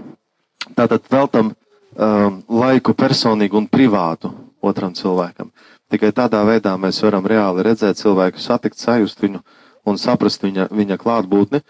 tātad 0.77 1.05
veltam 1.09 1.51
um, 1.53 2.41
laiku 2.49 2.93
personīgi 2.93 3.57
un 3.57 3.67
privātu 3.69 4.31
otram 4.61 4.93
cilvēkam. 4.93 5.49
Tikai 5.89 6.11
tādā 6.13 6.43
veidā 6.45 6.75
mēs 6.77 7.01
varam 7.01 7.25
reāli 7.25 7.65
redzēt 7.65 7.97
cilvēku, 7.97 8.41
satikt, 8.41 8.77
sajust 8.77 9.23
viņu 9.23 9.41
un 9.89 9.97
saprast 9.97 10.43
viņa, 10.45 10.67
viņa 10.69 10.97
klātbūtni. 11.01 11.63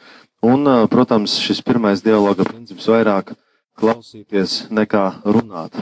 Un, 0.44 0.68
uh, 0.68 0.88
protams, 0.92 1.38
šis 1.40 1.62
pirmais 1.64 2.04
dialoga 2.04 2.44
princips 2.48 2.88
vairāk 2.92 3.34
klausīties 3.80 4.66
nekā 4.76 5.06
runāt. 5.24 5.76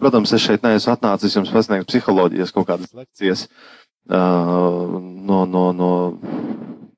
Protams, 0.00 0.32
es 0.36 0.44
šeit 0.44 0.64
neesmu 0.64 0.92
atnācis 0.92 1.36
jums 1.36 1.52
pasniegt 1.52 1.88
psiholoģijas 1.88 2.52
kaut 2.52 2.68
kādas 2.68 2.92
lekcijas 2.96 3.46
uh, 3.46 4.96
no, 5.00 5.44
no, 5.48 5.64
no, 5.72 5.92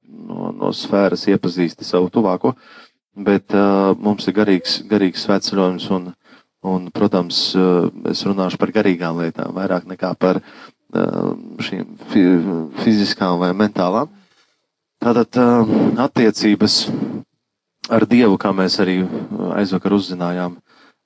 no, 0.02 0.50
no 0.54 0.72
sfēras 0.74 1.26
iepazīsti 1.30 1.86
savu 1.86 2.10
tuvāko, 2.14 2.54
bet 3.14 3.54
uh, 3.54 3.94
mums 3.98 4.26
ir 4.30 4.38
garīgs, 4.38 4.80
garīgs 4.90 5.26
svētceļojums 5.26 5.90
un, 5.94 6.10
un, 6.66 6.88
protams, 6.94 7.40
uh, 7.58 7.88
es 8.10 8.24
runāšu 8.26 8.58
par 8.60 8.72
garīgām 8.74 9.20
lietām, 9.22 9.54
vairāk 9.56 9.86
nekā 9.90 10.14
par 10.18 10.40
uh, 10.40 11.34
šīm 11.62 11.98
fi 12.10 12.24
fiziskām 12.82 13.38
vai 13.42 13.52
mentālām. 13.56 14.10
Tātad 14.98 15.38
uh, 15.38 15.74
attiecības 16.06 16.80
ar 17.88 18.06
Dievu, 18.08 18.36
kā 18.40 18.52
mēs 18.52 18.80
arī 18.82 19.00
aizvakar 19.56 19.94
uzzinājām, 19.96 20.58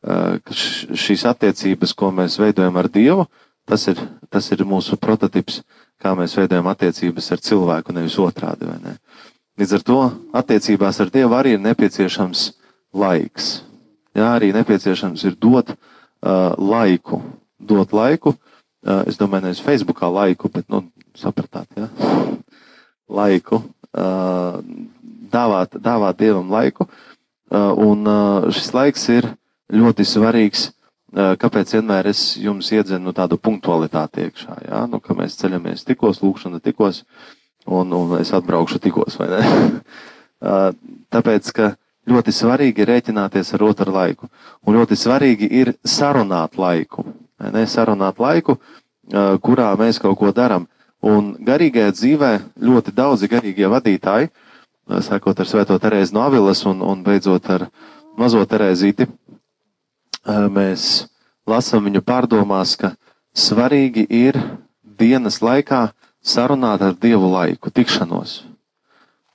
šīs 0.03 1.23
attiecības, 1.31 1.93
ko 1.95 2.11
mēs 2.11 2.39
veidojam 2.43 2.77
ar 2.81 2.89
Dievu, 2.91 3.27
tas 3.69 3.87
ir, 3.87 4.01
tas 4.31 4.49
ir 4.51 4.65
mūsu 4.67 4.99
prototyps, 4.99 5.61
kā 6.03 6.17
mēs 6.19 6.35
veidojam 6.35 6.67
attiecības 6.73 7.31
ar 7.33 7.43
cilvēku, 7.47 7.95
nevis 7.95 8.19
otrādi. 8.19 8.67
Ne? 8.83 8.97
Līdz 9.61 9.77
ar 9.79 9.85
to 9.87 9.99
attiecībās 10.43 10.99
ar 11.05 11.13
Dievu 11.15 11.39
arī 11.39 11.55
ir 11.55 11.63
nepieciešams 11.63 12.49
laiks. 12.99 13.61
Jā, 14.13 14.29
arī 14.37 14.51
nepieciešams 14.53 15.25
ir 15.29 15.37
dot 15.41 15.73
uh, 15.73 15.79
laiku. 16.59 17.23
Dot 17.63 17.95
laiku, 17.97 18.35
uh, 18.35 19.03
es 19.09 19.17
domāju, 19.21 19.49
nevis 19.49 19.63
Facebookā 19.65 20.11
laiku, 20.13 20.51
bet, 20.53 20.67
nu, 20.73 20.85
sapratāt, 21.17 21.71
jā. 21.79 21.89
Laiku. 23.13 23.63
Uh, 23.93 24.61
dāvāt, 25.33 25.77
dāvāt 25.81 26.21
Dievam 26.21 26.53
laiku. 26.53 26.89
Uh, 27.53 27.73
un 27.77 28.09
uh, 28.09 28.47
šis 28.53 28.73
laiks 28.73 29.09
ir 29.13 29.29
ļoti 29.73 30.07
svarīgs. 30.09 30.71
Uh, 31.13 31.35
kāpēc 31.41 31.75
vienmēr 31.77 32.09
es 32.09 32.39
jums 32.41 32.71
iedzenu 32.73 33.13
tādu 33.17 33.37
punktualitāti 33.37 34.27
iekšā? 34.29 34.57
Ja? 34.69 34.87
Nu, 34.89 35.01
ka 35.05 35.17
mēs 35.17 35.37
ceļamies 35.41 35.85
tikos, 35.89 36.23
lūkšana 36.25 36.63
tikos, 36.65 37.03
un, 37.69 37.93
un 37.93 38.17
es 38.21 38.33
atbraukšu 38.33 38.81
tikos, 38.81 39.19
vai 39.21 39.29
ne? 39.35 39.43
Tāpēc, 41.13 41.51
ka 41.55 41.75
ļoti 42.09 42.35
svarīgi 42.35 42.83
ir 42.83 42.91
rēķināties 42.91 43.55
ar 43.55 43.65
otru 43.69 43.95
laiku. 43.95 44.29
Un 44.67 44.79
ļoti 44.79 44.99
svarīgi 44.99 45.49
ir 45.51 45.75
sarunāt 45.85 46.59
laiku. 46.59 47.05
Ne? 47.53 47.67
Sarunāt 47.67 48.19
laiku, 48.23 48.59
kurā 49.43 49.73
mēs 49.79 50.01
kaut 50.03 50.19
ko 50.19 50.33
darām. 50.35 50.67
Un 51.03 51.35
garīgajā 51.43 51.93
dzīvē 51.95 52.33
ļoti 52.63 52.95
daudzi 52.95 53.31
garīgie 53.31 53.67
vadītāji 53.71 54.31
sākot 55.01 55.39
ar 55.39 55.47
Svēto 55.47 55.79
Terēzi 55.79 56.15
no 56.15 56.25
Avilas 56.27 56.65
un, 56.67 56.83
un 56.83 57.03
beidzot 57.05 57.47
ar 57.51 57.67
mazo 58.19 58.43
Terēzīti, 58.45 59.07
mēs 60.27 61.07
lasām 61.49 61.87
viņu 61.89 62.03
pārdomās, 62.05 62.77
ka 62.77 62.93
svarīgi 63.35 64.07
ir 64.11 64.39
dienas 64.85 65.41
laikā 65.43 65.93
sarunāt 66.23 66.83
ar 66.83 66.95
Dievu 66.95 67.31
laiku, 67.33 67.71
tikšanos. 67.71 68.43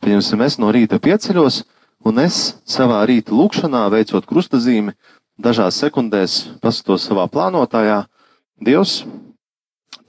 Pieņemsim, 0.03 0.43
es 0.45 0.60
no 0.62 0.69
rīta 0.71 0.99
pieceļos, 1.01 1.63
un 2.05 2.19
es 2.21 2.57
savā 2.67 2.99
rīta 3.07 3.33
lūkšanā, 3.33 3.88
veicot 3.93 4.27
krustazīmi, 4.27 4.93
dažās 5.38 5.79
sekundēs 5.81 6.43
paskatos 6.62 7.07
savā 7.07 7.27
plānotājā, 7.31 8.05
Dievs, 8.57 9.03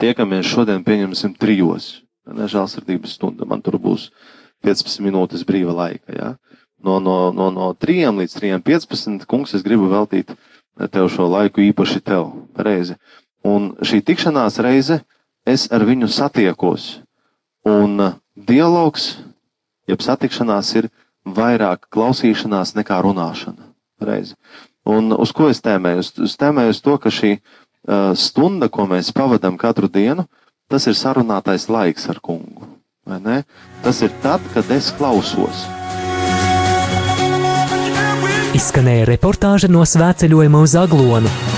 tiekamies 0.01 0.49
šodien, 0.49 0.81
pieņemsim, 0.81 1.35
trijos. 1.37 1.99
Nežēlsirdības 2.29 3.19
stunda 3.19 3.45
man 3.49 3.61
tur 3.65 3.77
būs 3.81 4.07
15 4.65 5.03
minūtes 5.05 5.45
brīva 5.49 5.75
laika. 5.77 6.15
Ja? 6.17 6.31
No, 6.81 6.97
no, 6.97 7.29
no, 7.37 7.51
no 7.53 7.69
3 7.77 8.09
līdz 8.17 8.39
3.15. 8.41 9.27
kungs, 9.29 9.53
es 9.53 9.65
gribu 9.67 9.91
veltīt 9.93 10.33
tev 10.89 11.11
šo 11.13 11.29
laiku 11.29 11.61
īpaši 11.67 12.01
tev. 12.01 12.31
Reizi. 12.57 12.97
Un 13.45 13.75
šī 13.85 14.01
tikšanās 14.07 14.57
reize 14.65 15.03
es 15.45 15.69
ar 15.73 15.85
viņu 15.85 16.09
satiekos. 16.09 17.03
Un 17.69 18.01
uh, 18.01 18.17
dialogs, 18.33 19.19
jeb 19.89 20.01
satikšanās, 20.05 20.73
ir 20.81 20.89
vairāk 21.37 21.89
klausīšanās 21.95 22.75
nekā 22.79 23.01
runāšana. 23.05 23.71
Reizi. 24.05 24.37
Un 24.89 25.13
uz 25.13 25.33
ko 25.37 25.51
es 25.53 25.61
tēmēju? 25.65 26.05
Es 26.25 26.37
tēmēju 26.41 26.75
uz 26.75 26.81
to, 26.85 26.97
ka 27.03 27.13
šī 27.13 27.35
uh, 27.37 28.15
stunda, 28.17 28.71
ko 28.73 28.87
mēs 28.89 29.13
pavadām 29.17 29.59
katru 29.61 29.91
dienu, 29.93 30.29
tas 30.71 30.87
ir 30.87 30.97
sarunātais 30.97 31.69
laiks 31.73 32.09
ar 32.09 32.23
kungu. 32.25 32.69
Tas 33.83 34.03
ir 34.05 34.13
tad, 34.23 34.45
kad 34.53 34.69
es 34.71 34.91
klausos. 34.97 35.65
Izskanēja 38.59 39.07
reportāža 39.09 39.71
no 39.73 39.85
svētceļojuma 39.89 40.61
uz 40.65 40.77
Aglonu. 40.77 41.58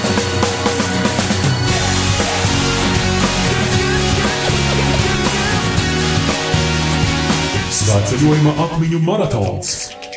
Svētceļojuma 7.90 8.52
atmiņu 8.62 8.98
maratons. 9.02 9.70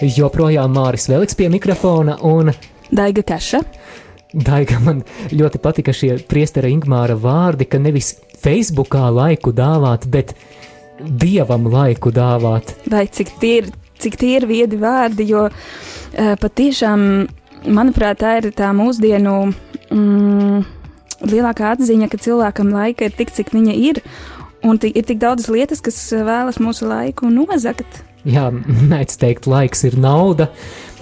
Joprojām 0.05 0.75
Māris 0.75 1.07
Veliks 1.09 1.33
pie 1.33 1.47
mikrofona 1.49 2.19
un 2.29 2.51
Daiga 2.93 3.23
Kaša. 3.25 3.63
Daiga, 4.29 4.77
man 4.83 4.99
ļoti 5.33 5.61
patika 5.63 5.95
šie 5.97 6.19
priestera 6.29 6.69
Ingmāra 6.69 7.15
vārdi, 7.17 7.65
ka 7.65 7.79
nevis 7.81 8.11
Facebookā 8.43 9.07
laiku 9.15 9.55
dāvāt, 9.57 10.05
bet 10.05 10.35
dievam 11.01 11.65
laiku 11.73 12.13
dāvāt. 12.13 12.75
Vai 12.93 13.07
cik 13.09 13.33
tie 13.41 13.55
ir, 13.63 13.71
cik 14.05 14.19
tie 14.21 14.35
ir 14.35 14.45
viedi 14.51 14.77
vārdi, 14.77 15.25
jo 15.33 15.47
uh, 15.49 16.35
patiešām, 16.45 17.09
manuprāt, 17.73 18.21
tā 18.21 18.35
ir 18.43 18.51
tā 18.53 18.69
mūsdienu 18.77 19.39
mm, 19.49 20.61
lielākā 21.25 21.73
atziņa, 21.73 22.13
ka 22.13 22.21
cilvēkam 22.21 22.69
laika 22.77 23.09
ir 23.09 23.17
tik, 23.17 23.33
cik 23.33 23.49
viņa 23.57 23.81
ir, 23.89 24.03
un 24.63 24.79
ir 24.89 25.05
tik 25.07 25.21
daudz 25.21 25.49
lietas, 25.51 25.83
kas 25.83 25.97
vēlas 26.13 26.59
mūsu 26.63 26.87
laiku 26.89 27.31
nozagt. 27.33 28.03
Jā, 28.23 28.49
mēdz 28.91 29.19
teikt, 29.19 29.49
laiks 29.51 29.83
ir 29.87 29.97
nauda. 29.99 30.49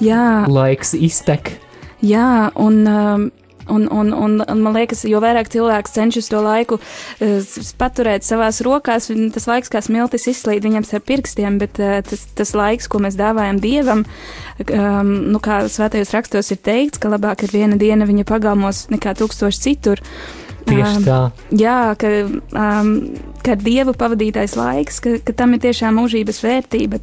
Jā. 0.02 0.48
Laiks 0.50 0.96
iztek. 0.98 1.56
Jā, 2.02 2.50
un 2.58 2.82
um, 2.90 3.30
Un, 3.72 3.88
un, 3.92 4.14
un, 4.14 4.42
un 4.50 4.62
man 4.62 4.74
liekas, 4.74 5.04
jo 5.08 5.20
vairāk 5.22 5.48
cilvēks 5.54 5.94
cenšas 5.96 6.28
to 6.32 6.40
laiku 6.44 6.80
uh, 6.82 7.52
paturēt 7.80 8.26
savās 8.26 8.60
rokās, 8.66 9.08
tas 9.32 9.48
laiks 9.48 9.72
kā 9.72 9.80
smiltis 9.86 10.28
izslīd 10.28 10.66
viņam 10.66 10.88
ar 10.98 11.04
pirkstiem, 11.08 11.60
bet 11.62 11.80
uh, 11.80 12.00
tas, 12.04 12.26
tas 12.36 12.52
laiks, 12.58 12.90
ko 12.92 13.00
mēs 13.06 13.16
dāvājam 13.20 13.62
dievam, 13.64 14.04
um, 14.66 15.14
nu, 15.32 15.40
kā 15.40 15.62
svētajos 15.72 16.12
rakstos 16.16 16.52
ir 16.52 16.60
teikts, 16.66 17.00
ka 17.00 17.14
labāk 17.14 17.46
ir 17.46 17.54
viena 17.54 17.80
diena 17.80 18.10
viņa 18.10 18.28
pagalmos 18.28 18.88
nekā 18.92 19.14
tūkstoši 19.22 19.64
citur. 19.70 20.04
Tieši 20.70 21.04
tā. 21.06 21.20
Um, 21.32 21.58
jā, 21.60 21.80
ka, 22.00 22.12
um, 22.54 22.94
ka 23.46 23.58
dievu 23.60 23.96
pavadītais 23.98 24.56
laiks, 24.60 25.02
ka, 25.04 25.18
ka 25.26 25.36
tam 25.38 25.58
ir 25.58 25.64
tiešām 25.66 25.98
mūžības 26.02 26.42
vērtība. 26.46 27.02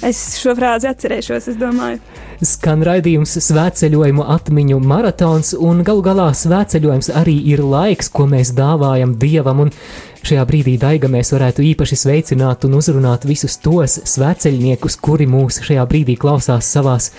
Es 0.00 0.20
šo 0.40 0.54
frāzi 0.56 0.88
atcerēšos, 0.88 1.50
es 1.52 1.56
domāju. 1.60 1.98
Skan 2.40 2.80
raidījums 2.86 3.34
svētceļojumu 3.44 4.24
atmiņu 4.32 4.78
maratons, 4.80 5.52
un 5.60 5.82
galu 5.84 6.00
galā 6.06 6.30
svētceļojums 6.32 7.10
arī 7.20 7.34
ir 7.52 7.60
laiks, 7.60 8.08
ko 8.08 8.24
mēs 8.30 8.54
dāvājam 8.56 9.12
Dievam, 9.20 9.66
un 9.66 9.74
šajā 10.24 10.46
brīdī 10.48 10.78
Daiga 10.80 11.10
mēs 11.12 11.34
varētu 11.36 11.66
īpaši 11.74 12.00
sveicināt 12.00 12.64
un 12.64 12.78
uzrunāt 12.80 13.28
visus 13.28 13.58
tos 13.60 13.98
svētceļniekus, 14.08 14.96
kuri 15.04 15.28
mūs 15.28 15.60
šajā 15.68 15.84
brīdī 15.92 16.16
klausās 16.20 16.72
savās 16.72 17.10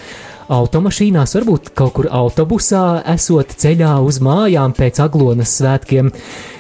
automašīnās, 0.52 1.36
varbūt 1.38 1.72
kaut 1.78 1.96
kur 1.98 2.10
autobusā, 2.12 3.02
esot 3.14 3.56
ceļā 3.62 3.96
uz 4.04 4.20
mājām 4.24 4.76
pēc 4.78 5.02
aglonas 5.04 5.56
svētkiem. 5.60 6.12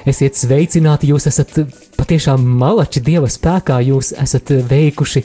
Esiet 0.08 0.39
sveicināti, 0.39 1.12
jūs 1.12 1.27
esat 1.30 1.60
tiešām 2.12 2.43
malači 2.60 3.01
dieva 3.04 3.30
spēkā 3.32 3.80
jūs 3.88 4.12
esat 4.19 4.51
veikuši 4.69 5.23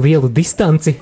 lielu 0.00 0.30
distanci. 0.32 0.94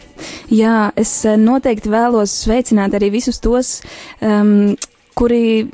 Jā, 0.51 0.91
es 0.99 1.13
eh, 1.29 1.39
noteikti 1.39 1.93
vēlos 1.93 2.35
sveicināt 2.45 2.97
arī 2.99 3.13
visus 3.15 3.39
tos, 3.43 3.79
um, 4.25 4.75
kuri 5.19 5.69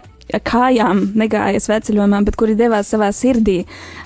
kājām 0.44 1.03
negāja 1.18 1.61
sveceļojumā, 1.62 2.22
bet 2.27 2.38
kuri 2.40 2.57
devās 2.59 2.90
savā 2.92 3.11
sirdī, 3.14 3.61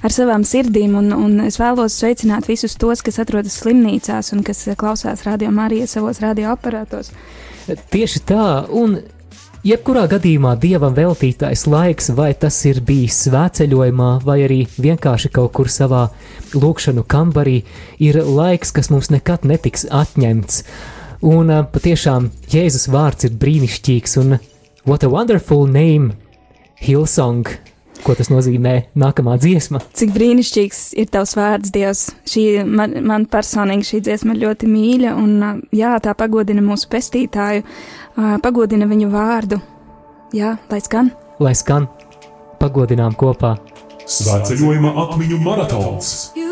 ar 0.04 0.14
savām 0.14 0.44
sirdīm. 0.46 0.96
Un, 1.00 1.12
un 1.16 1.38
es 1.46 1.60
vēlos 1.60 1.98
sveicināt 2.00 2.50
visus 2.50 2.76
tos, 2.80 3.04
kas 3.06 3.20
atrodas 3.22 3.60
slimnīcās 3.62 4.32
un 4.36 4.44
kas 4.46 4.66
klausās 4.80 5.24
radio 5.28 5.52
Marija 5.54 5.88
savos 5.90 6.22
radioaparātos. 6.24 7.12
Tieši 7.90 8.22
tā, 8.26 8.44
un 8.72 8.98
jebkurā 9.66 10.06
gadījumā 10.10 10.54
dievam 10.60 10.94
veltītais 10.96 11.66
laiks, 11.68 12.10
vai 12.16 12.32
tas 12.34 12.56
ir 12.68 12.80
bijis 12.86 13.18
svētceļojumā, 13.26 14.12
vai 14.24 14.38
arī 14.46 14.60
vienkārši 14.80 15.32
kaut 15.34 15.52
kur 15.58 15.70
savā 15.72 16.06
lūkšanu 16.54 17.04
kambarī, 17.04 17.60
ir 18.00 18.22
laiks, 18.24 18.72
kas 18.76 18.90
mums 18.92 19.12
nekad 19.12 19.44
netiks 19.48 19.86
atņemts. 19.90 20.64
Un 21.20 21.52
patiešām 21.68 22.30
Jēzus 22.48 22.88
vārds 22.88 23.28
ir 23.28 23.36
brīnišķīgs, 23.36 24.16
un 24.22 24.38
What 24.90 25.04
a 25.04 25.08
wonderful 25.08 25.66
name! 25.66 26.16
Hillsong! 26.74 27.46
Ko 28.02 28.14
tas 28.18 28.26
nozīmē? 28.26 28.88
Nākamā 28.98 29.36
dziesma. 29.38 29.78
Cik 29.94 30.10
brīnišķīgs 30.16 30.80
ir 30.98 31.06
tavs 31.14 31.36
vārds, 31.38 31.70
Dievs. 31.70 32.00
Šī 32.26 32.64
man, 32.66 32.96
man 33.06 33.28
personīgi 33.30 33.86
šī 33.86 34.02
dziesma 34.08 34.34
ļoti 34.34 34.66
mīļa, 34.66 35.14
un 35.14 35.62
jā, 35.70 35.94
tā 36.02 36.16
pagodina 36.18 36.66
mūsu 36.66 36.90
pestītāju, 36.90 37.62
pagodina 38.42 38.90
viņu 38.90 39.14
vārdu. 39.14 39.62
Jā, 40.34 40.56
lai 40.74 40.82
skan. 40.82 41.14
Lai 41.38 41.54
skan. 41.54 41.86
Pagodinām 42.58 43.14
kopā. 43.14 43.60
Svētceļojuma 44.10 44.96
atmiņu 45.06 45.44
maratons. 45.46 46.16
You 46.34 46.49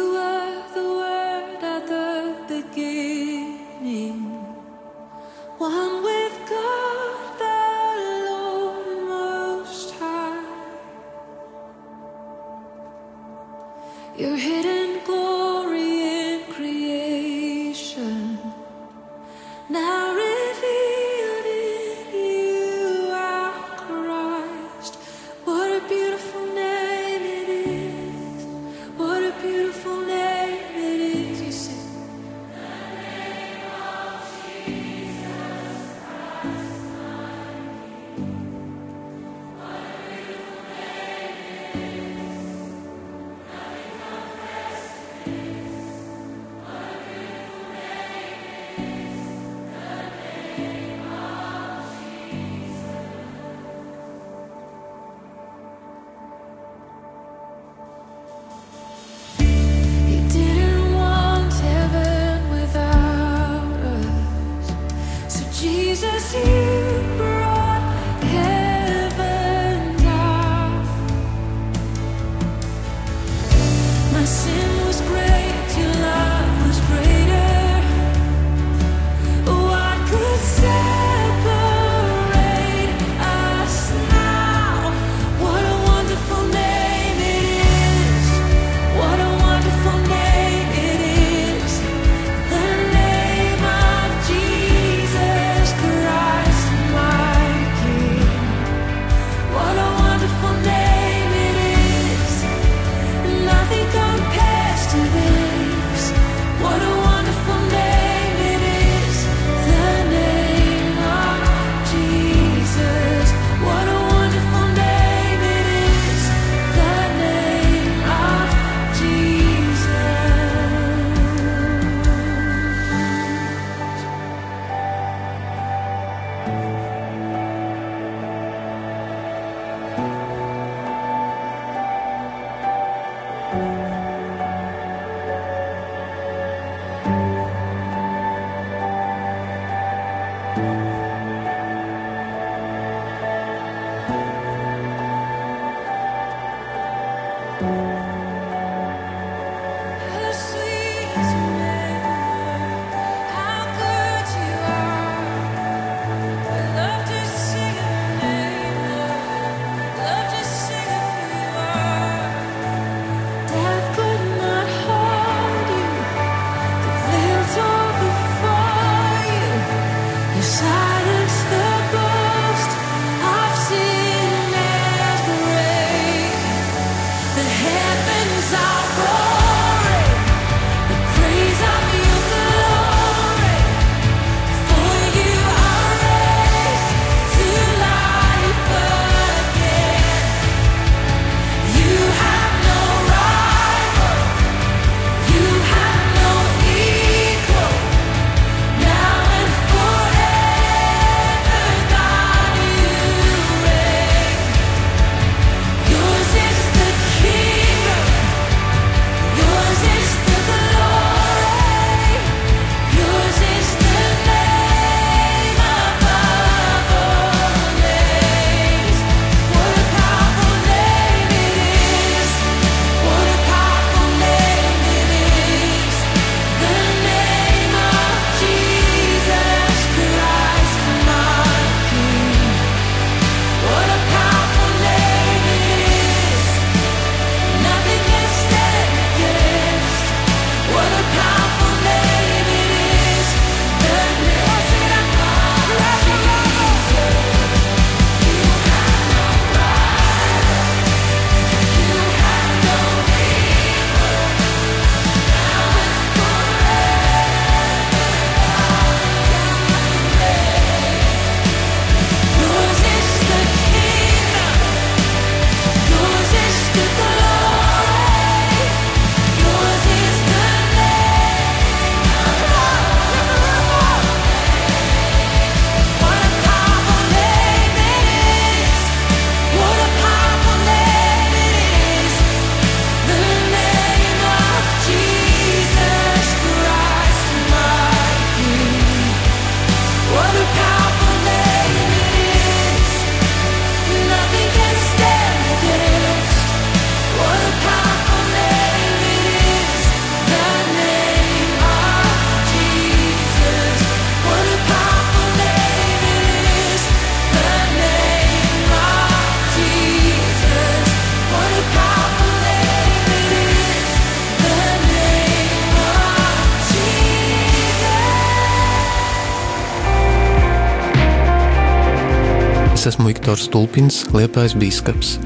esmu 322.89 323.11
Viktors 323.11 323.45
Stulpins, 323.49 324.07
Liepais 324.17 324.55
bīskaps. 324.57 325.19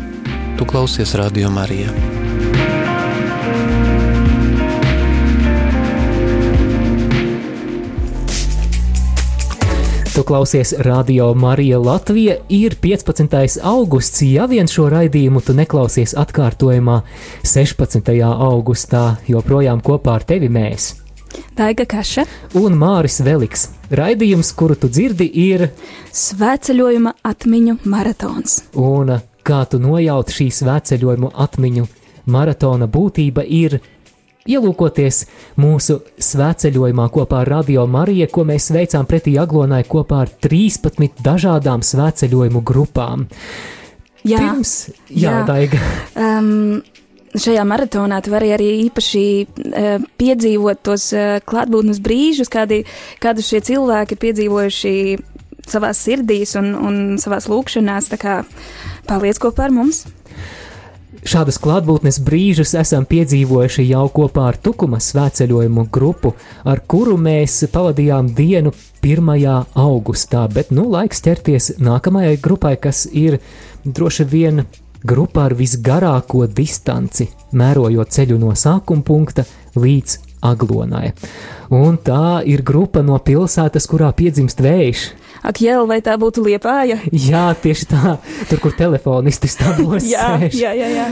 Tu 0.58 0.66
klausies 0.66 1.14
Radio 1.18 1.50
Marijā. 1.52 1.92
Tu 10.12 10.24
klausies 10.28 10.74
Radio 10.84 11.34
Marija 11.34 11.78
Latvija. 11.78 12.36
Ir 12.48 12.74
15. 12.82 13.60
augusts. 13.62 14.22
Ja 14.22 14.48
vien 14.50 14.68
šo 14.68 14.88
raidījumu 14.92 15.40
tu 15.46 15.54
neklausies 15.56 16.16
atkārtojumā 16.18 16.98
16. 17.46 18.10
augustā, 18.32 19.04
joprojām 19.30 19.80
kopā 19.80 20.18
ar 20.18 20.26
tevi 20.26 20.50
mēs. 20.52 20.96
Daiga 21.56 21.86
Kaša 21.88 22.26
un 22.60 22.76
Māris 22.76 23.22
Veliks. 23.24 23.70
Raidījums, 23.92 24.54
kuru 24.56 24.72
tu 24.80 24.88
dzirdi, 24.88 25.26
ir 25.28 25.66
Svētceļojuma 26.16 27.12
atmiņu 27.28 27.74
maratons. 27.92 28.62
Un 28.80 29.10
kā 29.44 29.58
tu 29.68 29.80
nojaut 29.82 30.32
šī 30.32 30.46
svētceļojumu 30.56 31.32
atmiņu 31.44 31.84
maratona 32.32 32.88
būtība 32.88 33.44
ir 33.44 33.76
ielūkoties 34.48 35.18
mūsu 35.60 35.98
svētceļojumā 36.16 37.06
kopā 37.12 37.42
ar 37.42 37.52
Radio 37.58 37.84
Mariju, 37.90 38.30
ko 38.32 38.46
mēs 38.48 38.70
veicām 38.74 39.04
pretī 39.10 39.36
Aglonai 39.42 39.82
kopā 39.84 40.24
ar 40.24 40.32
13 40.48 41.20
dažādām 41.22 41.84
svētceļojumu 41.84 42.64
grupām. 42.64 43.28
Jā, 44.24 44.38
Pirms, 44.38 44.74
jā, 45.10 45.36
jā. 45.36 45.38
Daiga. 45.46 45.84
Um, 46.16 46.80
šajā 47.34 47.64
maratonā 47.68 48.20
tu 48.24 48.32
vari 48.34 48.52
arī 48.54 48.70
īpaši 48.86 49.24
uh, 49.42 50.06
piedzīvot 50.20 50.82
tos 50.84 51.10
uh, 51.16 51.38
klātbūtnes 51.48 52.02
brīžus, 52.04 52.50
kādi, 52.52 52.82
kādu 53.22 53.44
šie 53.44 53.62
cilvēki 53.68 54.16
ir 54.16 54.22
piedzīvojuši 54.26 54.96
savā 55.68 55.92
sirdīs 55.96 56.56
un, 56.58 56.74
un 56.74 56.98
savā 57.22 57.40
lūkšanās. 57.46 58.10
Tā 58.12 58.18
kā 58.20 58.40
paliec 59.08 59.40
kopā 59.42 59.68
ar 59.68 59.78
mums! 59.78 60.04
Šādas 61.22 61.60
klātbūtnes 61.62 62.16
brīžus 62.26 62.72
esam 62.74 63.04
piedzīvojuši 63.06 63.84
jau 63.86 64.08
kopā 64.10 64.48
ar 64.50 64.56
Tukuma 64.58 64.98
svētceļojumu 64.98 65.84
grupu, 65.94 66.32
ar 66.66 66.80
kuru 66.90 67.14
mēs 67.14 67.60
pavadījām 67.70 68.32
dienu 68.34 68.72
1. 69.06 69.30
augustā, 69.78 70.42
bet 70.50 70.72
nu 70.74 70.88
laiks 70.90 71.22
ķerties 71.22 71.76
nākamajai 71.78 72.40
grupai, 72.42 72.74
kas 72.74 73.04
ir 73.06 73.38
droši 73.86 74.26
vien 74.26 74.64
grupa 75.06 75.46
ar 75.48 75.54
visgarāko 75.58 76.46
distanci, 76.46 77.28
mērojot 77.56 78.12
ceļu 78.12 78.38
no 78.40 78.52
sākuma 78.58 79.04
punkta 79.06 79.44
līdz 79.78 80.18
aglonai. 80.42 81.12
Un 81.72 81.98
tā 82.02 82.42
ir 82.48 82.64
grupa 82.66 83.02
no 83.06 83.18
pilsētas, 83.22 83.86
kurā 83.90 84.10
piedzimst 84.16 84.62
vējš. 84.62 85.04
Ak, 85.42 85.58
jēl, 85.62 85.88
vai 85.90 85.98
tā 86.04 86.14
būtu 86.22 86.44
liepāja? 86.46 87.00
Jā, 87.10 87.48
tieši 87.58 87.88
tā, 87.90 88.16
tur, 88.50 88.60
kur 88.62 88.74
telefonisti 88.78 89.50
stāvos. 89.50 90.06
jā, 90.14 90.36
sēž. 90.38 90.58
jā, 90.60 90.74
jā, 90.78 90.90
jā. 91.00 91.06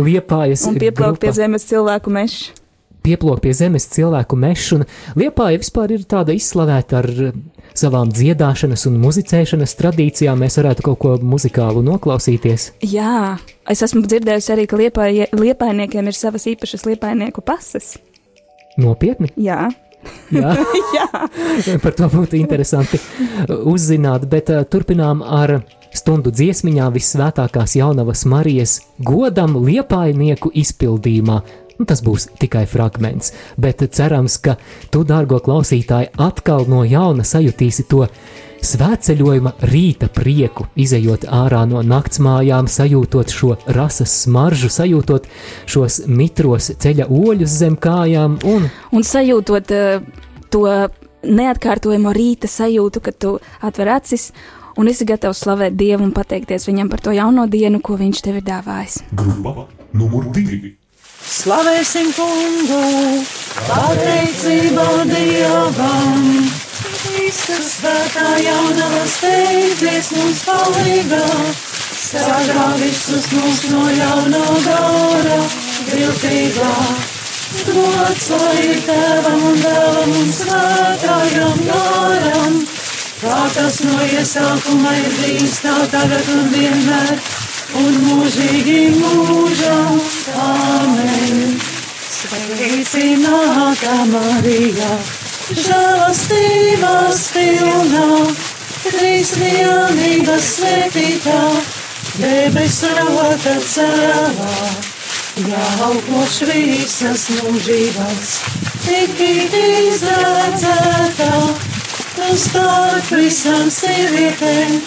Liepājas 0.00 0.64
Un 0.70 0.78
pieplaukt 0.80 1.20
pie 1.20 1.34
zemes 1.36 1.66
cilvēku 1.68 2.12
meža. 2.14 2.54
pieplūkt 3.06 3.44
pie 3.44 3.52
zemes 3.54 3.86
cilvēku 3.92 4.38
meža, 4.40 4.80
un 4.80 4.86
Liepāja 5.20 5.60
vispār 5.60 5.92
ir 5.94 6.06
tāda 6.08 6.34
izslavēta 6.34 7.02
ar 7.02 7.10
savām 7.76 8.10
dziedāšanas 8.14 8.86
un 8.90 8.98
muzicēšanas 9.02 9.76
tradīcijām. 9.78 10.42
Mēs 10.42 10.58
varētu 10.60 10.86
kaut 10.88 11.00
ko 11.02 11.14
muzikālu 11.22 11.84
noklausīties. 11.86 12.70
Jā, 12.86 13.36
es 13.68 13.84
esmu 13.86 14.04
dzirdējusi 14.06 14.52
arī, 14.56 14.66
ka 14.70 14.80
liepāja, 14.80 15.30
liepainiekiem 15.36 16.10
ir 16.10 16.16
savas 16.16 16.48
īpašas 16.50 16.86
liepainieku 16.88 17.44
pases. 17.44 17.96
Nopietni! 18.80 19.32
Jā. 19.40 19.66
Jā. 20.30 20.54
Jā. 20.96 21.08
Par 21.84 21.94
to 21.96 22.08
būtu 22.12 22.38
interesanti 22.38 23.00
uzzināt, 23.48 24.28
bet 24.30 24.52
uh, 24.54 24.62
turpinām 24.68 25.22
ar 25.22 25.58
stundu 25.96 26.32
dziesmiņā 26.34 26.88
visvētākās 26.94 27.76
jaunavas 27.78 28.26
Marijas 28.28 28.80
godam 29.02 29.56
liepainieku 29.64 30.52
izpildījumā. 30.62 31.40
Nu, 31.76 31.84
tas 31.84 32.00
būs 32.04 32.30
tikai 32.40 32.64
fragments, 32.70 33.34
bet 33.60 33.84
cerams, 33.92 34.38
ka 34.40 34.56
tu, 34.90 35.04
dārgo 35.04 35.40
klausītāji, 35.44 36.12
atkal 36.16 36.64
no 36.70 36.82
jauna 36.88 37.26
sajutīsi 37.26 37.84
to 37.90 38.06
svētceļojuma 38.66 39.52
rīta 39.70 40.08
prieku, 40.12 40.66
izējot 40.80 41.26
ārā 41.28 41.62
no 41.68 41.82
naktsmājām, 41.84 42.68
sajūtot 42.70 43.34
šo 43.34 43.54
rasas 43.76 44.14
smaržu, 44.24 44.70
sajūtot 44.72 45.28
šos 45.68 46.02
mitros 46.08 46.72
ceļa 46.82 47.08
oļus 47.12 47.58
zem 47.60 47.76
kājām 47.76 48.40
un 48.48 48.70
Un 48.96 49.04
sajūtot 49.04 49.72
uh, 49.76 50.06
to 50.50 50.64
neatkārtojamo 51.26 52.12
rīta 52.16 52.48
sajūtu, 52.50 53.02
kad 53.04 53.18
tu 53.20 53.36
atver 53.60 53.92
acis 53.98 54.30
un 54.76 54.88
esi 54.88 55.06
gatavs 55.08 55.42
slavēt 55.44 55.76
Dievu 55.76 56.06
un 56.06 56.14
pateikties 56.16 56.68
viņam 56.68 56.90
par 56.92 57.04
to 57.04 57.14
jauno 57.16 57.46
dienu, 57.50 57.80
ko 57.84 57.98
viņš 58.00 58.24
tev 58.24 58.40
ir 58.40 58.46
dāvājis. 58.46 59.02
Grupa 59.12 59.68
numur 59.96 60.30
divi. 60.32 60.76
Slavēsim 61.26 62.12
kungu, 62.14 63.24
pateicībā 63.66 64.84
Dievam. 65.10 66.20
Kristus 66.86 67.72
svētā 67.80 68.26
jaunava 68.38 69.00
steidzies 69.10 70.12
mums 70.14 70.44
palīgā, 70.46 71.24
sargā 72.06 72.66
visus 72.78 73.26
mūs 73.32 73.64
no 73.72 73.82
jaunā 73.90 74.44
gāra, 74.68 75.40
viltīgā. 75.90 76.70
Gods 77.72 78.30
lai 78.30 78.62
ir 78.68 78.84
tēvam 78.86 79.42
un 79.50 79.58
dēlam 79.64 80.14
un 80.20 80.30
svētājam 80.38 81.58
gāram, 81.66 82.60
kā 83.24 83.40
tas 83.56 83.82
no 83.88 83.98
iesākuma 84.12 84.94
ir 85.02 85.10
bijis 85.18 85.58
tā 85.64 85.74
tagad 85.90 86.32
un 86.36 86.48
vienmēr 86.54 87.18
un 87.74 87.96
mūžīgi 88.06 88.80
mūžam. 88.96 90.00
Amen. 90.42 91.56
Sveicināta 92.16 93.94
Marija, 94.10 94.90
žēlastības 95.50 97.22
pilnā, 97.34 98.08
trīsvienīgas 98.86 100.50
svētītā, 100.56 101.40
debesu 102.20 102.92
rota 103.00 103.56
cēlā. 103.74 104.60
Jaukoš 105.36 106.36
visas 106.48 107.26
mūžības, 107.36 108.30
tik 108.86 109.18
izredzētā, 109.60 111.32
tu 112.14 112.28
starp 112.40 113.10
visām 113.12 113.68
sievietēm, 113.68 114.78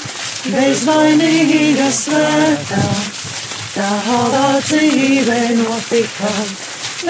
bezvainīga 0.47 1.87
svētā. 1.91 2.83
Tavā 3.73 4.59
dzīve 4.65 5.39
notika, 5.59 6.31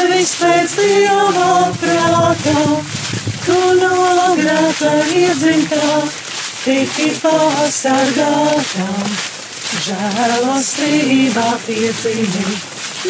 viss 0.10 0.36
pēc 0.40 0.76
Dieva 0.80 1.70
prātā, 1.82 2.64
tu 3.46 3.60
no 3.80 4.34
grēka 4.40 4.94
iedzimtā, 5.14 6.00
tiki 6.64 7.10
pasargātā. 7.24 8.88
Žēlastībā 9.86 11.48
piedzīvi, 11.66 12.58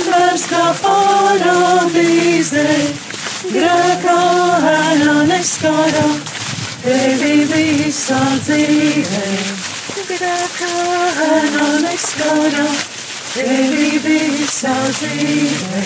bērns 0.06 0.46
kā 0.52 0.66
parādīzē, 0.84 2.68
grēkā 3.50 4.20
ēna 4.76 5.16
neskara, 5.32 6.06
tevi 6.84 7.48
visā 7.54 8.22
dzīvē. 8.44 9.59
Grēkā 10.20 11.68
neskara, 11.80 12.66
tevi 13.32 13.86
visā 14.04 14.74
dzīvē. 14.98 15.84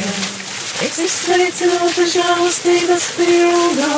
Es 0.88 0.98
sveicinātu 1.20 2.08
žēlastības 2.16 3.06
pilnā, 3.20 3.92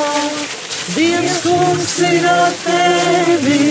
Dievs 0.92 1.40
kungs 1.46 1.96
ir 2.10 2.28
ar 2.34 2.52
tevi. 2.66 3.64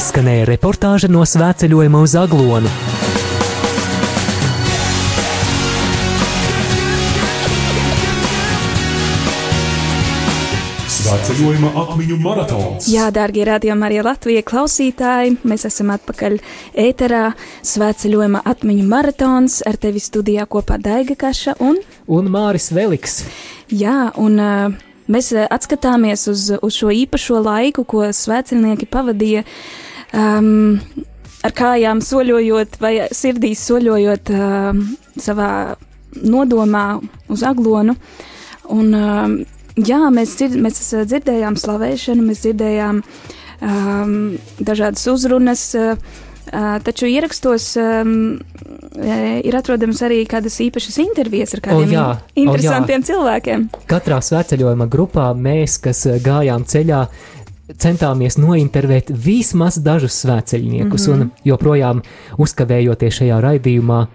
izskanēja 0.00 0.48
reportāža 0.48 1.10
no 1.12 1.26
svētceļojuma 1.28 2.00
uz 2.06 2.16
Aglonu. 2.16 3.09
Svētceļojuma 11.10 11.70
atmiņu 11.74 12.16
maratons. 12.22 12.86
Jā, 12.86 13.08
dārgie 13.10 13.42
radījumi, 13.48 13.82
arī 13.82 13.96
Latvijas 14.06 14.44
klausītāji, 14.46 15.32
mēs 15.42 15.66
esam 15.66 15.90
atpakaļ 15.96 16.36
ēterā. 16.78 17.22
Svētceļojuma 17.66 18.44
atmiņu 18.46 18.84
maratons 18.86 19.56
ar 19.66 19.74
tevi 19.82 19.98
studijā 19.98 20.46
kopā 20.46 20.78
Daiga 20.78 21.18
Kaša 21.18 21.56
un, 21.66 21.82
un 22.06 22.30
Māris 22.30 22.70
Veliks. 22.70 23.24
Jā, 23.74 24.12
un 24.22 24.38
uh, 24.38 24.78
mēs 25.10 25.34
atskatāmies 25.42 26.28
uz, 26.30 26.46
uz 26.62 26.78
šo 26.78 26.94
īpašo 26.94 27.42
laiku, 27.42 27.82
ko 27.90 28.06
svētceļnieki 28.14 28.92
pavadīja. 28.94 29.42
Um, 30.14 30.78
ar 31.42 31.58
kājām 31.58 32.06
soļojot, 32.06 32.78
vai 32.78 32.96
sirdīs 33.10 33.66
soļojot 33.66 34.36
uh, 34.38 34.84
savā 35.18 35.54
nodomā 36.22 36.90
uz 37.26 37.48
aglonu. 37.50 37.98
Un, 38.70 38.94
uh, 38.94 39.58
jā, 39.76 40.00
mēs, 40.14 40.36
dzird, 40.40 40.56
mēs 40.60 40.80
uh, 40.94 41.04
dzirdējām 41.04 41.56
slavēšanu, 41.60 42.26
mēs 42.30 42.42
dzirdējām 42.46 43.02
um, 43.02 44.18
dažādas 44.58 45.06
uzrunas. 45.12 45.70
Uh, 45.74 46.26
Uh, 46.50 46.82
taču 46.82 47.06
ierakstos 47.06 47.76
um, 47.78 48.40
ir 49.44 49.54
atrodams 49.54 50.00
arī 50.02 50.24
kādas 50.26 50.56
īpašas 50.64 50.96
intervijas 50.98 51.52
ar 51.54 51.60
kādiem 51.62 51.92
O, 51.92 51.94
jā, 51.94 52.06
o, 52.16 52.32
interesantiem 52.42 53.04
jā. 53.04 53.06
cilvēkiem. 53.06 53.66
Katrā 53.86 54.18
svētceļojuma 54.24 54.88
grupā 54.90 55.28
mēs, 55.38 55.76
kas 55.84 56.00
eh, 56.10 56.16
gājām 56.24 56.64
ceļā, 56.66 57.04
centāmies 57.78 58.40
nointervēt 58.40 59.12
vismaz 59.14 59.78
dažus 59.78 60.16
svētceļniekus, 60.24 61.06
mm 61.06 61.12
Mhm. 61.12 61.20
-hmm. 61.20 61.30
un 61.30 61.30
joprojām 61.44 62.02
uzkavējoties 62.38 63.20
šajā 63.20 63.38
raidījumā, 63.46 64.06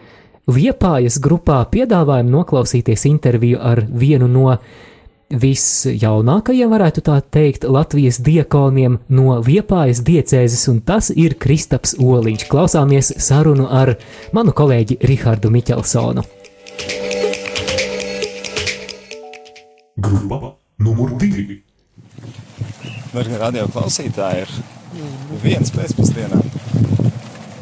Liepājas 0.46 1.18
grupā 1.18 1.64
piedāvājam 1.72 2.28
noklausīties 2.30 3.06
interviju 3.10 3.58
ar 3.62 3.82
vienu 3.90 4.28
no 4.28 4.58
visjaunākajiem, 5.34 6.70
varētu 6.70 7.04
tā 7.06 7.18
teikt, 7.34 7.66
Latvijas 7.66 8.20
diekoniem 8.24 9.00
no 9.10 9.40
Liepājas 9.42 10.04
diecēzes, 10.06 10.68
un 10.72 10.82
tas 10.86 11.10
ir 11.10 11.38
Kristaps 11.42 11.96
Oliņš. 12.00 12.48
Klausāmies 12.52 13.14
sarunu 13.22 13.68
ar 13.70 13.96
manu 14.36 14.54
kolēģi 14.56 15.00
Rihardu 15.02 15.52
Miķelsonu. 15.54 16.26
Grupa 19.96 20.56
numur 20.78 21.16
divi. 21.20 21.62
Darbie 23.16 23.38
radio 23.40 23.70
klausītāji, 23.72 24.44
ir 24.44 25.40
viens 25.44 25.72
pēcpusdienā. 25.72 26.42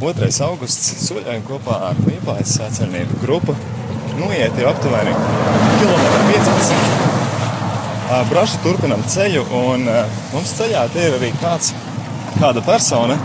2. 0.03 0.29
augusts 0.43 1.05
soļojam 1.05 1.45
kopā 1.47 1.77
ar 1.91 2.01
Liepājas 2.03 2.57
svētceļnieku 2.57 3.21
grupu. 3.21 3.55
Nu, 4.17 4.27
iet 4.35 4.57
jau 4.59 4.73
aptuveni 4.73 5.13
kilometru 5.79 6.25
15. 6.33 7.22
Braši 8.29 8.59
turpinam 8.63 9.01
ceļu, 9.09 9.45
un 9.55 9.87
mums 10.33 10.51
ceļā 10.57 10.83
te 10.93 11.07
ir 11.07 11.15
arī 11.17 11.31
kāds, 11.41 11.71
kāda 12.35 12.61
persona, 12.65 13.15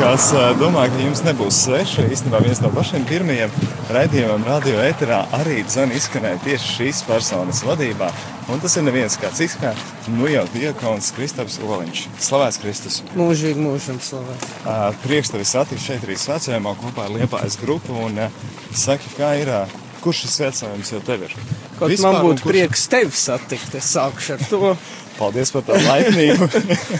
kas 0.00 0.30
ā, 0.34 0.46
domāju, 0.58 0.94
ka 0.94 1.02
jums 1.04 1.22
nebūs 1.26 1.58
sveša. 1.66 2.06
Īstenībā 2.12 2.40
viens 2.42 2.62
no 2.64 2.70
pašiem 2.74 3.04
pirmajiem 3.08 3.52
raidījumiem 3.94 4.46
radio 4.48 4.80
ēterā 4.82 5.20
arī 5.38 5.60
dzan 5.68 5.92
izskanēja 5.94 6.40
tieši 6.46 6.72
šīs 6.78 7.04
personas 7.06 7.62
vadībā. 7.66 8.08
Un 8.52 8.60
tas 8.64 8.74
ir 8.76 8.84
neviens 8.88 9.16
kāds 9.20 9.38
cits 9.40 9.54
kā 9.60 9.70
nu 10.16 10.26
jau 10.28 10.42
diakons 10.56 11.12
Kristaps 11.16 11.60
Oliņš. 11.64 12.08
Slavēts 12.26 12.60
Kristus! 12.64 13.00
Mūžīgi 13.16 13.62
mūžam 13.64 14.00
slavēts. 14.02 14.58
Prieks 15.04 15.32
tevi 15.32 15.46
satikt 15.48 15.84
šeit 15.84 16.04
arī 16.04 16.18
svecējumā 16.20 16.74
kopā 16.82 17.06
ar 17.06 17.14
Liepājas 17.14 17.60
grupu. 17.60 17.96
Un 18.08 18.18
saki, 18.74 19.14
kā 19.16 19.36
ir, 19.40 19.52
kurš 20.04 20.24
šis 20.24 20.36
svecējums 20.40 20.92
jau 20.94 21.00
tev 21.06 21.24
ir? 21.26 21.34
Kaut 21.78 21.90
Vispār, 21.90 22.12
man 22.18 22.28
būtu 22.28 22.44
kurš- 22.44 22.50
prieks 22.52 22.84
tevi 22.92 23.16
satikt, 23.18 23.74
es 23.80 23.90
sākušu 23.96 24.36
ar 24.36 24.44
to. 24.50 24.76
Paldies 25.14 25.52
par 25.54 25.62
tā 25.62 25.76
laipnību. 25.78 26.48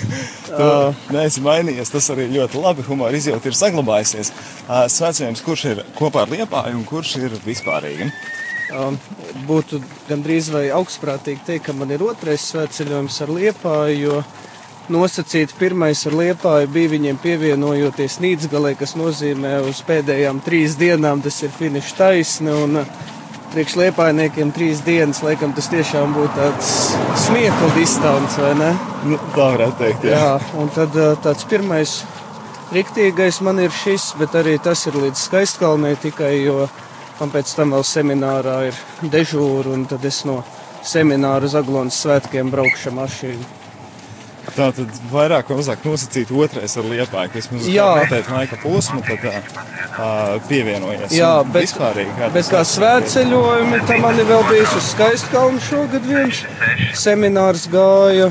tu 0.58 0.68
neesi 1.14 1.42
mainījies, 1.42 1.90
tas 1.90 2.06
arī 2.14 2.28
ļoti 2.30 2.60
labi. 2.62 2.84
Humora 2.86 3.18
izjūta 3.18 3.50
ir 3.50 3.56
saglabājusies. 3.58 4.30
Ā, 4.70 4.84
Svecējums, 4.92 5.42
kurš 5.44 5.64
ir 5.72 5.82
kopā 5.98 6.22
ar 6.22 6.30
Liepāju 6.30 6.78
un 6.78 6.84
kurš 6.86 7.16
ir 7.22 7.34
vispārīgi? 7.42 8.10
Um, 8.74 8.96
būtu 9.48 9.80
gandrīz 10.08 10.48
vai 10.54 10.68
augstprātīgi 10.74 11.42
teikt, 11.46 11.66
ka 11.66 11.74
man 11.76 11.90
ir 11.94 12.02
otrais 12.06 12.46
svētceļojums 12.52 13.18
ar 13.26 13.34
Liepāju, 13.34 13.98
jo 14.06 14.22
nosacīti 14.92 15.56
pirmais 15.58 16.04
ar 16.08 16.16
Liepāju 16.18 16.68
bija 16.74 16.92
viņiem 16.92 17.18
pievienojoties 17.22 18.18
Nīdzgalē, 18.20 18.74
kas 18.78 18.94
nozīmē 18.98 19.56
uz 19.68 19.80
pēdējām 19.86 20.42
trīs 20.44 20.76
dienām 20.80 21.22
tas 21.24 21.40
ir 21.46 21.52
finiša 21.54 21.98
taisne. 22.00 22.54
Un, 22.66 22.80
uh, 22.82 23.12
Priekš 23.54 23.76
liepainiekiem 23.78 24.48
trīs 24.50 24.80
dienas, 24.82 25.20
laikam 25.22 25.52
tas 25.54 25.68
tiešām 25.70 26.10
būtu 26.16 26.32
tāds 26.34 26.70
smiekla 27.22 27.68
distants, 27.76 28.34
vai 28.42 28.50
ne? 28.58 28.70
Nu, 29.06 29.18
tā 29.36 29.46
varētu 29.52 29.78
teikt, 29.78 30.06
jā. 30.10 30.18
jā. 30.18 30.32
Un 30.58 30.72
tad 30.74 30.98
uh, 30.98 31.12
tāds 31.22 31.46
pirmais 31.46 31.92
riktīgais 32.74 33.38
man 33.46 33.62
ir 33.62 33.70
šis, 33.70 34.10
bet 34.18 34.34
arī 34.40 34.56
tas 34.58 34.82
ir 34.90 34.98
līdz 34.98 35.22
skaistkalnē 35.28 35.94
tikai, 36.02 36.32
jo 36.42 36.64
man 37.20 37.30
pēc 37.30 37.54
tam 37.54 37.76
vēl 37.76 37.86
seminārā 37.86 38.60
ir 38.72 38.84
dežūra, 39.06 39.70
un 39.76 39.86
tad 39.86 40.02
es 40.10 40.24
no 40.26 40.40
semināra 40.82 41.46
uz 41.46 41.54
Aglonas 41.54 42.02
svētkiem 42.02 42.50
braukšu 42.50 42.90
mašīnu. 42.98 43.63
Tā 44.54 44.68
tad 44.70 44.98
vairāk 45.10 45.48
vai 45.50 45.58
mazāk 45.58 45.82
nosacīt 45.86 46.30
otrais 46.30 46.76
ar 46.78 46.86
liepāju, 46.86 47.32
kas 47.34 47.50
mums 47.50 47.66
Jā. 47.66 47.88
noteikti 47.98 48.34
laika 48.36 48.58
posmu, 48.62 49.00
tad 49.02 49.24
uh, 49.26 50.36
pievienojies. 50.46 51.14
Jā, 51.16 51.32
bet, 51.48 51.66
vispārīgi, 51.66 52.14
kā 52.20 52.30
bet 52.36 52.50
kā 52.52 52.62
ir? 52.62 52.70
svētceļojumi, 52.70 53.80
tam 53.90 54.04
man 54.06 54.22
ir 54.22 54.28
vēl 54.30 54.46
bijis 54.52 54.76
uz 54.78 54.90
skaistkalnu 54.92 55.62
šogad 55.66 56.06
viens 56.06 56.44
seminārs 56.98 57.66
gāja 57.72 58.30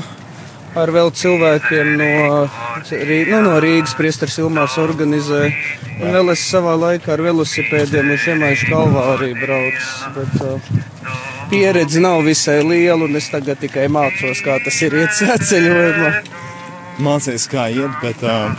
ar 0.80 0.90
vēl 0.94 1.12
cilvēkiem 1.14 1.92
no, 2.00 2.10
nu, 2.48 3.42
no 3.44 3.58
Rīgas 3.62 3.94
priestars 3.98 4.40
Ilmārs 4.42 4.78
organizē. 4.82 5.50
Un 5.94 6.10
vēl 6.10 6.32
es 6.32 6.42
savā 6.48 6.74
laikā 6.80 7.12
ar 7.14 7.22
velosipēdiem 7.22 8.10
uz 8.16 8.24
Žemaišu 8.24 8.72
kalvāriju 8.72 9.38
braucu. 9.38 9.92
Bet, 10.16 10.40
uh, 10.42 11.23
pieredze 11.50 12.00
nav 12.00 12.22
visai 12.26 12.60
liela, 12.62 13.04
un 13.04 13.16
es 13.18 13.28
tagad 13.32 13.60
tikai 13.62 13.88
mācos, 13.92 14.42
kā 14.44 14.58
tas 14.64 14.80
ir 14.84 14.96
iet 15.02 15.14
svētceļojumā. 15.18 16.10
Mācies, 17.04 17.48
kā 17.50 17.66
iet, 17.74 17.90
bet 18.02 18.20
uh, 18.22 18.54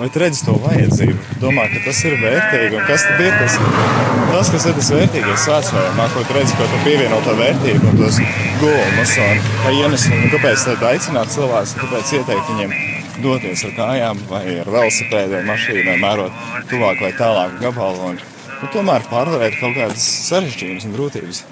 vai 0.00 0.08
tu 0.10 0.22
redzi 0.22 0.42
to 0.46 0.56
vajadzību? 0.64 1.18
Domā, 1.42 1.68
ka 1.70 1.84
tas 1.84 2.00
ir 2.08 2.16
vērtīgi, 2.18 2.74
un 2.74 2.86
kas 2.88 3.06
tad 3.06 3.22
ir 3.22 3.36
tas, 3.38 3.58
tas 4.32 4.52
kas 4.54 4.66
ir 4.66 4.78
tas 4.80 4.92
vērtīgais 4.96 5.44
svētceļojumā, 5.46 6.08
ko 6.14 6.24
tu 6.26 6.38
redzi, 6.38 6.56
ko 6.58 6.66
tu 6.72 6.80
pievieno 6.86 7.20
to 7.26 7.36
vērtību 7.38 7.92
un 7.92 8.00
tos 8.02 8.22
guvumus 8.58 9.16
un 9.22 9.44
un 10.18 10.30
kāpēc 10.34 10.64
tad 10.70 10.86
aicināt 10.90 11.34
cilvēkus, 11.36 11.76
un 11.76 11.84
kāpēc 11.84 12.16
ieteikt 12.18 12.54
viņiem 12.54 12.74
doties 13.22 13.64
ar 13.66 13.72
kājām 13.76 14.20
vai 14.30 14.42
ar 14.62 14.68
mašīnu, 15.46 15.86
vai 15.90 15.98
mērot 16.02 16.42
tuvāk 16.70 17.00
vai 17.02 17.12
tālāk 17.18 17.56
gabalu 17.62 18.12
un 18.12 18.18
nu, 18.18 18.68
tomēr 18.74 19.06
pārvarēt 19.10 19.58
kaut 19.60 19.76
kādas 19.78 20.04
sarežģījumus 20.28 20.88
un 20.88 20.94
grūtības. 20.96 21.42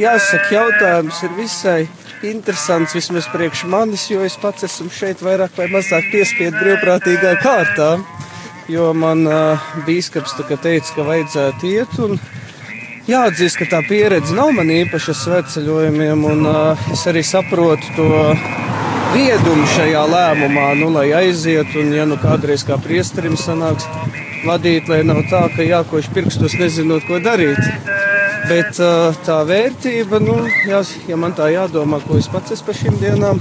Jāsaka, 0.00 0.48
jautājums 0.52 1.22
ir 1.24 1.32
visai 1.36 1.80
interesants 2.26 2.94
vismaz 2.96 3.28
priekš 3.32 3.64
manis, 3.70 4.06
jo 4.10 4.24
es 4.26 4.36
pats 4.40 4.66
esmu 4.66 4.90
šeit 4.92 5.22
vairāk 5.24 5.56
vai 5.58 5.68
mazāk 5.72 6.08
piespiedu 6.12 6.58
brīvprātīgā 6.60 7.36
kārtā. 7.42 7.90
Jo 8.68 8.90
man 8.98 9.22
uh, 9.30 9.66
bīskaps 9.86 10.34
teica, 10.36 10.88
ka 10.94 11.04
vajadzētu 11.06 11.68
iet. 11.70 11.92
Jāatzīst, 13.06 13.60
ka 13.60 13.68
tā 13.70 13.82
pieredze 13.86 14.34
nav 14.34 14.50
man 14.56 14.72
īpaša 14.74 15.14
svētceļojumiem, 15.14 16.24
un 16.26 16.48
uh, 16.50 16.88
es 16.90 17.04
arī 17.06 17.22
saprotu 17.22 17.92
to 17.94 18.08
viedumu 19.14 19.68
šajā 19.76 20.02
lēmumā, 20.10 20.66
nu, 20.80 20.90
lai 20.96 21.06
aizietu, 21.14 21.84
un 21.84 21.94
ja 21.94 22.08
nu 22.10 22.18
kādreiz 22.18 22.66
kā 22.66 22.80
priesterim 22.82 23.38
sanāks 23.38 23.86
vadīt, 24.46 24.90
lai 24.90 25.04
nav 25.06 25.22
tā, 25.30 25.46
ka 25.54 25.62
jākoš 25.62 26.10
pirkstos 26.14 26.58
nezinot, 26.58 27.06
ko 27.06 27.22
darīt. 27.22 27.62
Bet 28.46 28.78
tā 29.26 29.40
vērtība, 29.48 30.20
nu, 30.22 30.36
jās, 30.68 30.92
ja 31.08 31.16
man 31.18 31.34
tā 31.34 31.48
jādomā, 31.50 31.98
ko 32.04 32.18
es 32.20 32.28
pats 32.30 32.54
esmu 32.54 32.68
par 32.68 32.78
šīm 32.78 32.98
dienām 33.00 33.40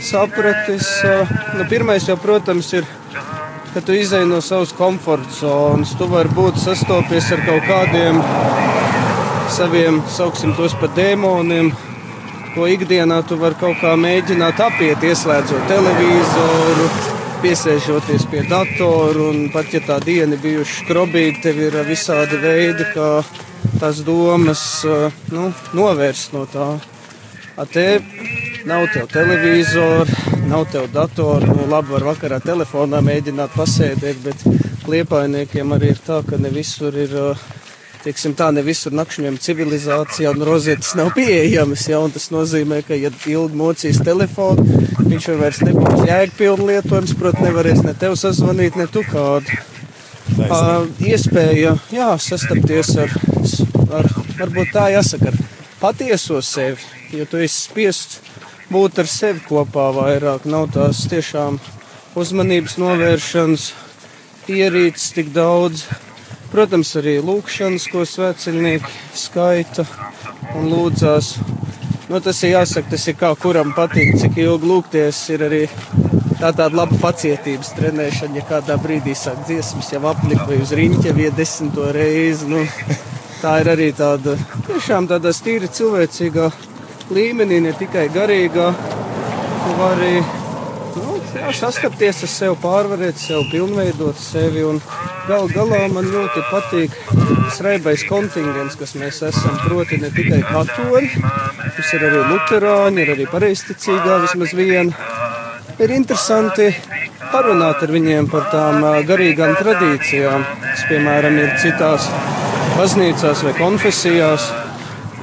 sapratis, 0.00 0.88
nu, 1.58 1.66
pirmais 1.68 2.06
jau, 2.08 2.16
protams, 2.20 2.70
ir, 2.78 2.86
ka 3.74 3.82
tu 3.84 3.92
izai 3.94 4.22
no 4.28 4.40
savas 4.40 4.72
komforta 4.76 5.34
zonas. 5.42 5.92
Tu 5.98 6.08
vari 6.08 6.32
būt 6.34 6.58
sastopies 6.62 7.28
ar 7.34 7.44
kaut 7.46 7.68
kādiem 7.68 8.22
saviem, 9.52 10.00
sauksim 10.08 10.54
tos 10.56 10.74
par 10.80 10.92
dēmoniem, 10.96 11.70
ko 12.54 12.66
ikdienā 12.70 13.20
tu 13.28 13.38
vari 13.40 13.58
kaut 13.60 13.78
kā 13.82 13.92
mēģināt 13.98 14.62
apiet, 14.62 15.04
ieslēdzot 15.04 15.68
televizoru, 15.70 16.88
piesēžoties 17.44 18.26
pie 18.30 18.46
datora. 18.50 19.30
Pat 19.52 19.74
ja 19.74 19.82
tā 19.84 20.00
diena 20.04 20.38
bijuši 20.40 20.80
skrobīga, 20.84 21.44
tev 21.44 21.62
ir 21.68 21.78
visādi 21.88 22.40
veidi, 22.40 22.88
kā 22.94 23.10
tās 23.80 24.02
domas 24.06 24.62
eh, 24.84 25.20
nu, 25.34 25.50
novērst 25.76 26.34
no 26.36 26.46
tā. 26.50 26.72
A 27.60 27.66
te 27.68 28.00
nav 28.68 28.86
tev 28.94 29.08
televizora, 29.12 30.08
nav 30.48 30.66
tev 30.72 30.88
datora. 30.94 31.46
Nu, 31.50 31.66
labi, 31.70 31.92
var 31.96 32.06
vakarā 32.12 32.40
telefonā 32.44 33.00
mēģināt 33.04 33.56
pasēdēt, 33.56 34.20
bet 34.24 34.44
liepainiekiem 34.90 35.72
arī 35.76 35.94
ir 35.94 36.04
tā, 36.06 36.22
ka 36.26 36.40
ne 36.40 36.52
visur 36.54 36.96
ir. 36.96 37.16
eh, 37.32 37.48
Teiksim, 38.00 38.32
tā 38.32 38.46
ne 38.48 38.62
visur 38.64 38.94
nakšņojam 38.96 39.34
civilizācijā 39.44 40.30
un 40.32 40.40
rozetes 40.48 40.94
nav 40.96 41.10
pieejamas. 41.12 41.82
Ja, 41.90 41.98
tas 42.08 42.30
nozīmē, 42.32 42.78
ka, 42.86 42.96
ja 42.96 43.10
ilgi 43.28 43.58
mocīs 43.60 44.00
telefonu, 44.00 44.64
viņš 45.04 45.26
jau 45.28 45.34
vairs 45.36 45.60
nebūs 45.66 46.06
jēgpilni 46.08 46.70
lietojams. 46.70 47.12
Protams, 47.20 47.44
nevarēs 47.44 47.82
ne 47.84 47.92
tev 48.00 48.16
sazvanīt, 48.16 48.80
ne 48.80 48.88
tu 48.88 49.04
kādu. 49.04 49.52
Uh, 50.38 50.86
iespēja 51.02 51.74
jā, 51.92 52.08
sastapties 52.22 52.94
ar, 53.00 53.12
ar, 53.98 54.08
varbūt 54.38 54.72
tā 54.74 54.86
jāsaka, 54.94 55.32
ar 55.32 55.38
patieso 55.80 56.40
sevi, 56.44 56.82
jo 57.14 57.26
tu 57.28 57.40
esi 57.42 57.66
spiests 57.66 58.20
būt 58.70 59.00
ar 59.02 59.10
sevi 59.10 59.42
kopā 59.48 59.90
vairāk. 59.96 60.46
Nav 60.50 60.70
tās 60.74 61.02
tiešām 61.10 61.58
uzmanības 62.18 62.78
novēršanas, 62.80 63.70
ierīces 64.50 65.10
tik 65.16 65.34
daudz. 65.34 65.86
Protams, 66.50 66.90
arī 66.98 67.20
lūkšanas, 67.22 67.86
ko 67.92 68.02
svētceļnieki 68.06 68.90
skaita 69.14 69.84
un 70.58 70.66
lūdzās. 70.70 71.36
Nu, 72.10 72.18
tas 72.18 72.40
ir 72.42 72.56
jāsaka, 72.56 72.90
tas 72.96 73.06
ir 73.06 73.14
kā 73.20 73.30
kuram 73.38 73.70
patīk, 73.76 74.16
cik 74.18 74.40
ilgi 74.42 74.66
lūgties. 74.66 75.20
Ir 75.30 75.44
arī 75.46 75.60
tā 76.40 76.50
tāda 76.56 76.72
laba 76.72 76.96
pacietības 77.02 77.74
trenēšana, 77.76 78.38
ja 78.40 78.46
kādā 78.48 78.76
brīdī 78.80 79.12
sāk 79.18 79.42
dziesmas 79.48 79.90
jau 79.92 80.00
aplikt 80.08 80.46
vai 80.48 80.56
uz 80.62 80.72
riņķa 80.76 81.12
viet 81.16 81.36
desmito 81.36 81.90
reizi. 81.92 82.48
Nu, 82.48 82.64
tā 83.42 83.58
ir 83.60 83.70
arī 83.74 83.90
tāda 83.96 84.36
tiešām 84.68 85.10
tāda 85.10 85.34
stīra 85.36 85.68
cilvēcīgā 85.68 86.48
līmenī, 87.12 87.60
ne 87.66 87.74
tikai 87.76 88.08
garīgā. 88.14 88.70
Tu 89.60 89.76
vari 89.76 90.14
nu, 90.96 91.20
sastapties 91.60 92.24
ar 92.24 92.32
sevi, 92.32 92.58
pārvarēt 92.64 93.20
sevi, 93.20 93.44
pilnveidot 93.52 94.20
sevi. 94.20 94.64
Gal 95.28 95.50
galā 95.52 95.84
man 95.92 96.08
ļoti 96.08 96.46
patīk 96.48 96.96
tas 97.10 97.60
reibais 97.66 98.06
kontingents, 98.08 98.80
kas 98.80 98.96
mēs 98.96 99.20
esam. 99.28 99.60
Proti, 99.66 100.00
ne 100.00 100.08
tikai 100.14 100.40
katoļi, 100.48 101.12
kas 101.76 101.96
ir 101.98 102.08
arī 102.08 102.24
luterāņi, 102.32 103.04
ir 103.04 103.16
arī 103.18 103.28
pareizticīgā 103.28 104.22
vismaz 104.24 104.56
viena. 104.56 105.19
Ir 105.80 105.94
interesanti 105.96 106.66
parunāt 107.30 107.80
ar 107.80 107.92
viņiem 107.94 108.26
par 108.28 108.50
tām 108.52 108.82
garīgām 109.08 109.54
tradīcijām, 109.56 110.42
kas, 110.60 110.82
piemēram, 110.90 111.38
ir 111.40 111.54
citās 111.62 112.08
baznīcās 112.74 113.40
vai 113.46 113.54
konfesijās. 113.56 114.50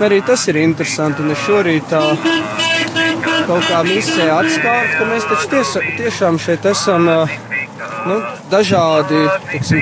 Arī 0.02 0.18
tas 0.26 0.48
ir 0.50 0.58
interesanti, 0.64 1.22
un 1.22 1.36
es 1.36 1.44
šorīt 1.44 1.86
tā 1.92 2.02
kaut 3.46 3.68
kā 3.70 3.84
misē 3.86 4.26
atskārt, 4.34 4.96
ka 4.98 5.06
mēs 5.12 5.28
taču 5.30 5.52
tiesa, 5.52 5.84
tiešām 6.00 6.40
šeit 6.42 6.66
esam 6.72 7.06
nu, 7.06 8.18
dažādi, 8.50 9.22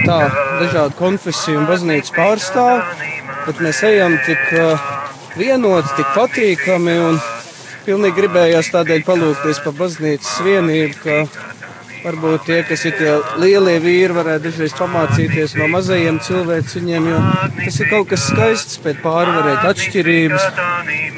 tā, 0.04 0.20
dažādi 0.60 1.00
konfesiju 1.00 1.62
un 1.62 1.70
baznīcas 1.72 2.12
pārstāvi, 2.20 2.84
bet 3.48 3.64
mēs 3.64 3.80
ejam 3.94 4.20
tik 4.28 4.44
vienoti, 5.40 5.96
tik 6.02 6.12
patīkami 6.20 7.00
un 7.08 7.24
pilnīgi 7.86 8.18
gribējās 8.20 8.72
tādēļ 8.74 9.04
palūkties 9.08 9.62
pa 9.66 9.72
baznīcas 9.76 10.40
vienību, 10.46 10.96
ka 11.04 11.46
varbūt 12.06 12.46
tie, 12.46 12.60
kas 12.68 12.86
ir 12.86 12.96
tie 13.00 13.14
lielie 13.42 13.76
vīri, 13.82 14.14
varētu 14.14 14.46
dažreiz 14.46 14.76
pamācīties 14.78 15.56
no 15.60 15.68
mazajiem 15.74 16.20
cilvēciņiem, 16.26 17.08
jo 17.12 17.22
tas 17.58 17.80
ir 17.82 17.90
kaut 17.90 18.10
kas 18.12 18.28
skaists, 18.30 18.78
spēt 18.80 19.02
pārvarēt 19.06 19.66
atšķirības, 19.72 20.48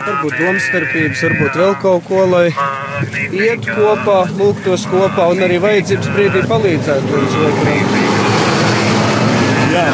varbūt 0.04 0.38
domstarpības, 0.42 1.24
varbūt 1.28 1.60
vēl 1.62 1.76
kaut 1.84 2.08
ko, 2.08 2.24
lai 2.32 2.46
iet 3.36 3.68
kopā, 3.68 4.20
lūgtos 4.40 4.88
kopā 4.92 5.32
un 5.34 5.44
arī 5.48 5.60
vajadzības 5.64 6.12
brīdī 6.16 6.46
palīdzētu 6.52 7.16
viens 7.16 7.40
otram. 7.48 8.06
Jā, 9.78 9.88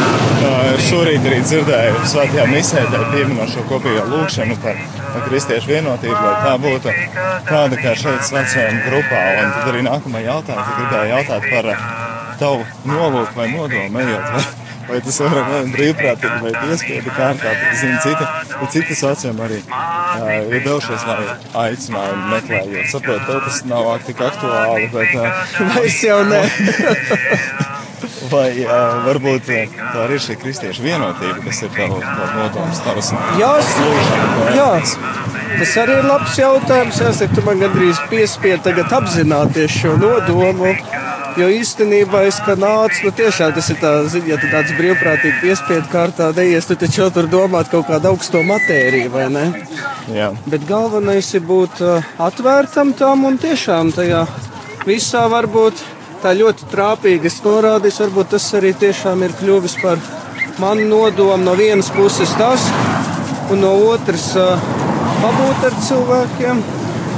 šorīt 0.89 1.25
arī 1.31 1.41
dzirdēju 1.47 2.05
svētajā 2.13 2.45
misē, 2.53 2.85
tā 2.93 3.01
pieminot 3.15 3.49
šo 3.55 3.65
kopīgo 3.71 4.05
lūgšanu 4.13 4.61
par 4.63 4.77
par 4.93 5.02
kristiešu 5.27 5.69
vienotību, 5.69 6.15
lai 6.15 6.33
tā 6.43 6.55
būtu 6.61 6.93
tāda 7.49 7.79
kā 7.79 7.93
šeit 7.99 8.25
svecējuma 8.27 8.83
grupā. 8.87 9.21
Un 9.43 9.53
tad 9.55 9.71
arī 9.71 9.85
nākamā 9.87 10.23
jautājuma, 10.25 10.65
gribēju 10.79 11.13
jautāt 11.13 11.47
par 11.51 11.69
ā, 11.73 11.77
tavu 12.41 12.65
nolūku 12.89 13.39
vai 13.39 13.47
nodomu 13.53 14.03
ejot. 14.03 14.29
Vai, 14.33 14.43
vai 14.89 15.01
tas 15.05 15.19
var 15.23 15.37
būt 15.49 15.69
brīvprātīgi 15.75 16.39
vai 16.45 16.55
piespiedu 16.59 17.13
kārtā, 17.17 17.53
zinu, 17.81 17.99
citi, 18.03 18.31
citi 18.75 18.97
sociāli 18.99 19.45
arī 19.47 19.61
uh, 19.67 20.33
ir 20.49 20.65
devušies, 20.65 21.05
lai 21.09 21.37
aicinājumu 21.67 22.33
meklējot. 22.33 22.89
Saprotu, 22.95 23.29
tev 23.29 23.45
tas 23.47 23.61
nav 23.69 23.93
tik 24.07 24.25
aktuāli, 24.31 24.89
bet. 24.95 25.15
Uh, 25.23 25.69
Vairs 25.77 26.01
jau 26.03 26.19
ne. 26.27 26.41
Vai 28.31 28.49
uh, 28.63 29.03
varbūt 29.05 29.47
tā 29.47 30.05
ir 30.07 30.21
šī 30.23 30.37
kristiešu 30.41 30.83
vienotība, 30.85 31.39
kas 31.45 31.61
ir 31.65 31.71
tavs 31.75 32.03
nodoms, 32.35 32.81
tavs 32.85 33.11
Jā, 34.57 34.73
tas 35.59 35.77
arī 35.83 35.97
ir 36.01 36.09
labs 36.09 36.37
jautājums. 36.39 37.01
Jāsaka, 37.03 37.37
tu 37.37 37.45
man 37.47 37.63
gandrīz 37.63 38.01
piespiedi 38.11 38.61
tagad 38.67 38.93
apzināties 39.01 39.79
šo 39.81 39.95
nodomu. 40.01 40.75
Jo 41.33 41.47
īstenībā 41.49 42.27
es 42.27 42.37
kā 42.45 42.53
nācu, 42.59 43.07
nu 43.07 43.11
tiešām 43.17 43.55
tas 43.55 43.71
ir 43.73 43.79
tā, 43.81 43.93
zini, 44.11 44.29
ja 44.29 44.37
tāds 44.37 44.73
brīvprātīgi 44.77 45.39
piespiedu 45.41 45.89
kārtā 45.89 46.27
neies, 46.37 46.67
tu 46.69 46.77
taču 46.77 47.07
tur 47.15 47.25
domāt 47.31 47.71
kaut 47.73 47.87
kādu 47.89 48.11
augsto 48.11 48.43
matēriju, 48.45 49.09
vai 49.15 49.25
ne? 49.33 49.47
Jā. 50.13 50.29
Bet 50.45 50.67
galvenais 50.69 51.31
ir 51.33 51.41
būt 51.47 51.81
atvērtam 52.21 52.93
tam 52.99 53.25
un 53.25 53.41
tiešām 53.41 53.89
tajā 53.97 54.27
visā 54.85 55.25
varbūt 55.31 55.81
tā 56.23 56.31
ļoti 56.39 56.69
trāpīgi 56.71 57.27
es 57.27 57.41
norādīju, 57.43 57.97
varbūt 57.99 58.29
tas 58.33 58.45
arī 58.55 58.71
tiešām 58.79 59.25
ir 59.25 59.33
kļuvis 59.39 59.75
par 59.81 59.99
manu 60.61 60.85
nodomu 60.87 61.43
no 61.43 61.55
vienas 61.59 61.89
puses 61.91 62.31
tas, 62.39 62.69
un 63.51 63.59
no 63.65 63.73
otras 63.89 64.29
pabūt 65.23 65.67
ar 65.67 65.75
cilvēkiem. 65.89 66.63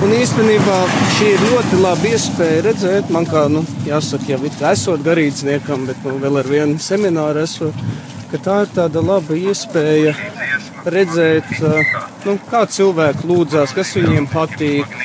Un 0.04 0.12
īstenībā 0.12 0.78
šī 1.16 1.28
ir 1.38 1.44
ļoti 1.48 1.78
laba 1.80 2.10
iespēja 2.10 2.64
redzēt, 2.66 3.12
man 3.16 3.24
kā, 3.30 3.46
nu, 3.50 3.62
jāsaka, 3.88 4.28
jau 4.34 4.42
it 4.44 4.58
kā 4.60 4.74
esot 4.76 5.06
garīdzniekam, 5.06 5.86
bet 5.88 6.02
nu, 6.04 6.18
vēl 6.20 6.42
ar 6.42 6.50
vienu 6.52 6.76
semināru 6.84 7.40
esot, 7.46 7.78
ka 8.32 8.42
tā 8.44 8.58
ir 8.66 8.74
tāda 8.76 9.06
laba 9.06 9.38
iespēja 9.40 10.12
redzēt, 10.92 11.48
nu, 12.26 12.36
kā 12.52 12.66
cilvēki 12.76 13.30
lūdzās, 13.32 13.72
kas 13.78 13.96
viņiem 13.96 14.28
patīk, 14.34 15.00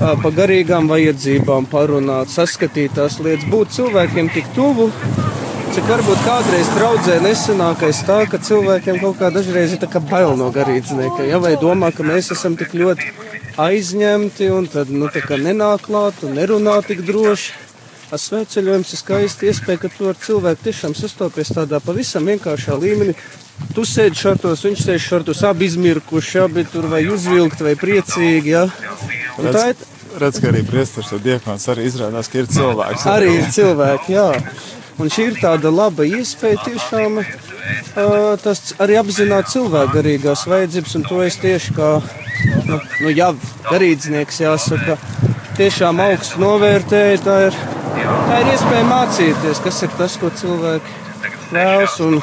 uh, 0.00 0.14
pa 0.22 0.30
garīgām 0.34 0.88
vajadzībām 0.90 1.68
parunāt, 1.70 2.32
saskatīt 2.32 2.96
tās 2.98 3.20
lietas, 3.24 3.48
būt 3.50 3.74
cilvēkiem 3.76 4.30
tik 4.34 4.50
tuvu, 4.56 4.90
cik 5.74 5.90
varbūt 5.90 6.24
kādreiz 6.26 6.70
draudzē 6.76 7.18
nesenākais 7.24 8.04
tā, 8.06 8.20
ka 8.30 8.38
cilvēkiem 8.38 9.00
kaut 9.02 9.20
kā 9.20 9.30
dažreiz 9.34 9.74
ir 9.74 9.82
tā 9.82 9.90
kā 9.90 10.02
bail 10.02 10.36
no 10.38 10.50
garīdznieka, 10.54 11.26
ja, 11.26 11.40
vai 11.42 11.56
domā, 11.60 11.90
ka 11.94 12.06
mēs 12.06 12.30
esam 12.34 12.58
tik 12.60 12.76
ļoti 12.78 13.10
aizņemti 13.60 14.50
un 14.54 14.66
tad, 14.70 14.90
nu, 14.90 15.08
tā 15.10 15.22
kā 15.24 15.38
nenāk 15.38 15.86
klāt 15.88 16.22
un 16.26 16.34
nerunā 16.38 16.80
tik 16.86 17.04
droši. 17.06 17.60
Ar 18.12 18.20
svētceļojums 18.20 18.92
ir 18.94 19.00
skaisti 19.00 19.48
iespēja, 19.50 19.80
ka 19.82 19.88
tu 19.90 20.06
ar 20.10 20.18
cilvēku 20.20 20.68
tiešām 20.68 20.92
sastopies 20.94 21.50
tādā 21.56 21.80
pavisam 21.82 22.28
vienkāršā 22.30 22.76
līmenī. 22.78 23.16
Tu 23.74 23.82
sēdi 23.86 24.18
šortos, 24.18 24.62
viņš 24.66 24.84
sēž 24.86 25.08
šortos, 25.08 25.42
abi 25.46 25.66
izmirkuši, 25.70 26.38
abi 26.44 26.64
tur 26.70 26.86
vai 26.90 27.04
uzvilkt 27.10 27.62
vai 27.64 27.74
priecīgi, 27.78 28.54
jā. 28.54 28.68
Un 29.38 29.50
tā 29.54 29.70
ir 29.72 29.90
Redz, 30.14 30.38
ka 30.38 30.46
arī 30.52 30.60
priesteris 30.62 31.10
un 31.10 31.22
diekons 31.24 31.64
arī 31.72 31.88
izrādās, 31.88 32.28
ka 32.30 32.38
ir 32.38 32.46
cilvēks. 32.46 33.06
arī 33.10 33.32
ir 33.40 33.48
cilvēki, 33.50 34.14
jā. 34.14 34.28
Un 35.02 35.10
šī 35.10 35.24
ir 35.32 35.40
tāda 35.40 35.72
laba 35.74 36.06
iespēja 36.06 36.60
tiešām 36.68 37.18
uh, 37.18 38.36
tas 38.42 38.60
arī 38.78 39.00
apzināt 39.00 39.50
cilvēku 39.50 39.96
garīgās 39.96 40.44
vajadzības, 40.46 40.94
un 41.00 41.06
to 41.08 41.18
es 41.24 41.38
tieši 41.42 41.74
kā, 41.74 41.90
nu, 42.68 42.78
nu 42.78 43.10
jā, 43.10 43.32
garīdznieks 43.72 44.38
jāsaka, 44.44 44.98
tiešām 45.58 45.98
augstu 46.04 46.44
novērtēju. 46.44 47.18
Tā 47.26 47.36
ir, 47.48 47.58
tā 47.98 48.40
ir 48.44 48.52
iespēja 48.54 48.86
mācīties, 48.92 49.64
kas 49.66 49.82
ir 49.82 49.98
tas, 49.98 50.14
ko 50.22 50.30
cilvēki 50.30 50.94
vēlas. 51.50 51.98
Un 52.06 52.20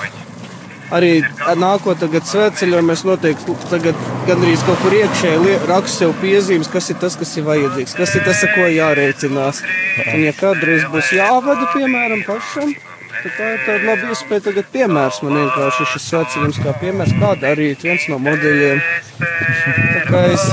arī 0.95 1.11
nākot 1.59 1.99
tagad 2.01 2.27
svētceļā, 2.27 2.81
mēs 2.85 3.03
noteikti 3.07 3.55
tagad 3.71 3.97
gandrīz 4.27 4.63
kaut 4.67 4.79
kur 4.83 4.95
iekšēji 4.97 5.57
rakstu 5.69 6.05
sev 6.05 6.13
piezīmes, 6.21 6.69
kas 6.71 6.91
ir 6.93 6.99
tas, 7.01 7.17
kas 7.19 7.33
ir 7.39 7.47
vajadzīgs, 7.47 7.97
kas 7.97 8.15
ir 8.17 8.25
tas, 8.27 8.43
ar 8.45 8.53
ko 8.55 8.67
jārēķinās. 8.71 9.61
Un 10.07 10.25
ja 10.25 10.33
kādreiz 10.37 10.87
būs 10.93 11.11
jāvada, 11.15 11.67
piemēram, 11.75 12.23
pašam, 12.27 12.73
tad 13.21 13.35
tā 13.37 13.49
ir 13.55 13.65
tāda 13.67 13.81
laba 13.89 14.13
iespēja 14.13 14.47
tagad 14.49 14.71
piemērs 14.75 15.21
man 15.25 15.39
vienkārši 15.39 15.89
šis 15.93 16.07
svētceļums 16.11 16.61
kā 16.65 16.75
piemērs, 16.83 17.17
kā 17.21 17.33
darīt, 17.41 17.85
viens 17.87 18.07
no 18.11 18.19
modeļiem. 18.21 18.81
Tā 19.21 20.05
kā 20.09 20.25
es, 20.31 20.47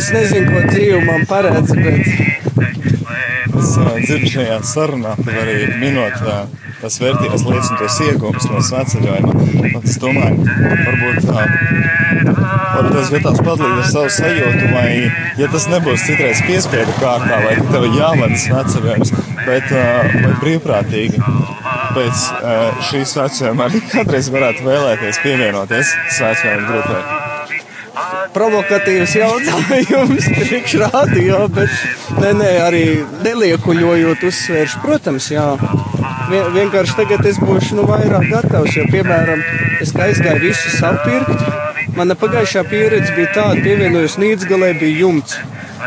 es 0.00 0.12
nezinu, 0.14 0.50
ko 0.52 0.64
dzīve 0.70 1.02
man 1.06 1.28
paredz, 1.30 1.74
bet 1.76 2.34
Es 3.56 3.72
dzirdu 4.04 4.28
šajā 4.28 4.56
sarunā, 4.68 5.14
tev 5.24 5.36
arī 5.40 5.54
minot 5.80 6.16
uh, 6.22 6.65
tās 6.80 6.98
vērtīgās 7.02 7.44
lietas 7.46 7.70
un 7.72 7.80
tos 7.80 7.98
iegūmus 8.06 8.48
no 8.52 8.62
svētceļojuma. 8.68 9.34
Un 9.62 9.76
es 9.82 9.98
domāju, 10.02 10.46
varbūt, 10.46 11.28
varbūt 12.76 12.94
tas 12.96 13.12
gatavs 13.12 13.42
padalīt 13.46 13.82
ar 13.82 13.90
savu 13.90 14.12
sajūtu, 14.16 14.70
vai, 14.74 14.88
ja 15.40 15.50
tas 15.52 15.68
nebūs 15.72 16.06
citreiz 16.08 16.42
piespiedu 16.46 16.96
kārtā, 17.00 17.40
vai 17.44 17.54
tev 17.72 17.86
jāvada 17.96 18.40
svētceļojums, 18.42 19.14
bet 19.46 19.72
vai 19.72 20.32
brīvprātīgi 20.42 21.22
pēc 21.96 22.24
šīs 22.90 23.14
svētceļojuma 23.14 23.70
arī 23.70 23.82
kādreiz 23.92 24.28
varētu 24.32 24.66
vēlēties 24.66 25.22
pievienoties 25.24 25.94
svētceļojuma 26.18 26.68
grupai. 26.72 27.02
provokatīvs 28.36 29.14
jautājums 29.16 30.26
priekšrādījā, 30.36 31.38
bet 31.56 32.18
nē, 32.20 32.32
nē, 32.36 32.50
arī 32.66 32.84
neliekuļojot 33.24 34.26
uzsvēršu, 34.28 34.82
protams, 34.84 35.30
jā. 35.32 35.46
Vien, 36.26 36.46
vienkārši 36.54 36.96
tagad 36.98 37.26
es 37.28 37.36
būšu 37.38 37.76
nu, 37.78 37.84
vairāk 37.86 38.24
gatavs, 38.32 38.74
jo, 38.74 38.86
piemēram, 38.90 39.42
es 39.82 39.92
aizgāju 39.94 40.42
visu 40.42 40.72
sapirkt, 40.74 41.44
mana 41.98 42.16
pagājušā 42.18 42.64
pieredze 42.70 43.14
bija 43.14 43.30
tāda, 43.36 43.62
pievienojos 43.62 44.18
Nīdzgalē 44.18 44.72
bija 44.80 45.04
jumts. 45.04 45.38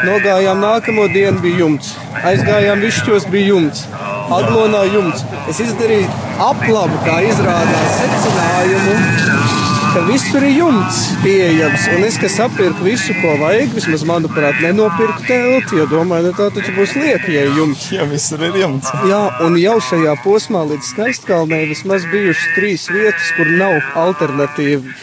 Nogājām 0.08 0.62
nākamo 0.64 1.10
dienu 1.12 1.44
bija 1.44 1.66
jumts, 1.66 1.92
aizgājām 2.24 2.80
višķos 2.86 3.28
bija 3.34 3.52
jumts, 3.52 3.84
aglonā 4.32 4.86
jumts. 4.94 5.26
Es 5.52 5.60
izdarīju 5.66 6.08
aplabu, 6.46 7.02
kā 7.04 7.20
izrādās, 7.28 8.00
secinājumu 8.00 9.69
ka 9.94 10.02
visur 10.06 10.44
ir 10.46 10.58
jumts 10.58 11.00
pieejams. 11.24 11.86
Un 11.96 12.06
es, 12.06 12.18
kas 12.22 12.38
appirku 12.44 12.86
visu, 12.86 13.14
ko 13.22 13.34
vajag, 13.42 13.72
vismaz 13.78 14.04
manuprāt, 14.08 14.60
nenopirku 14.64 15.26
telti, 15.28 15.80
jo 15.80 15.88
domāju, 15.90 16.30
nu 16.30 16.34
tā 16.38 16.50
taču 16.54 16.74
būs 16.78 16.94
lieka, 17.00 17.32
ja 17.34 17.46
ir 17.48 17.58
jumts. 17.58 17.88
Jā, 17.96 18.06
visur 18.10 18.44
ir 18.46 18.60
jumts. 18.62 18.92
Jā, 19.10 19.22
un 19.46 19.58
jau 19.62 19.78
šajā 19.90 20.16
posmā 20.26 20.64
līdz 20.70 20.92
skaistkalnē 20.94 21.64
vismaz 21.72 22.06
bijušas 22.12 22.54
trīs 22.58 22.88
vietas, 22.94 23.34
kur 23.38 23.50
nav 23.50 23.80
alternatīva. 24.06 24.96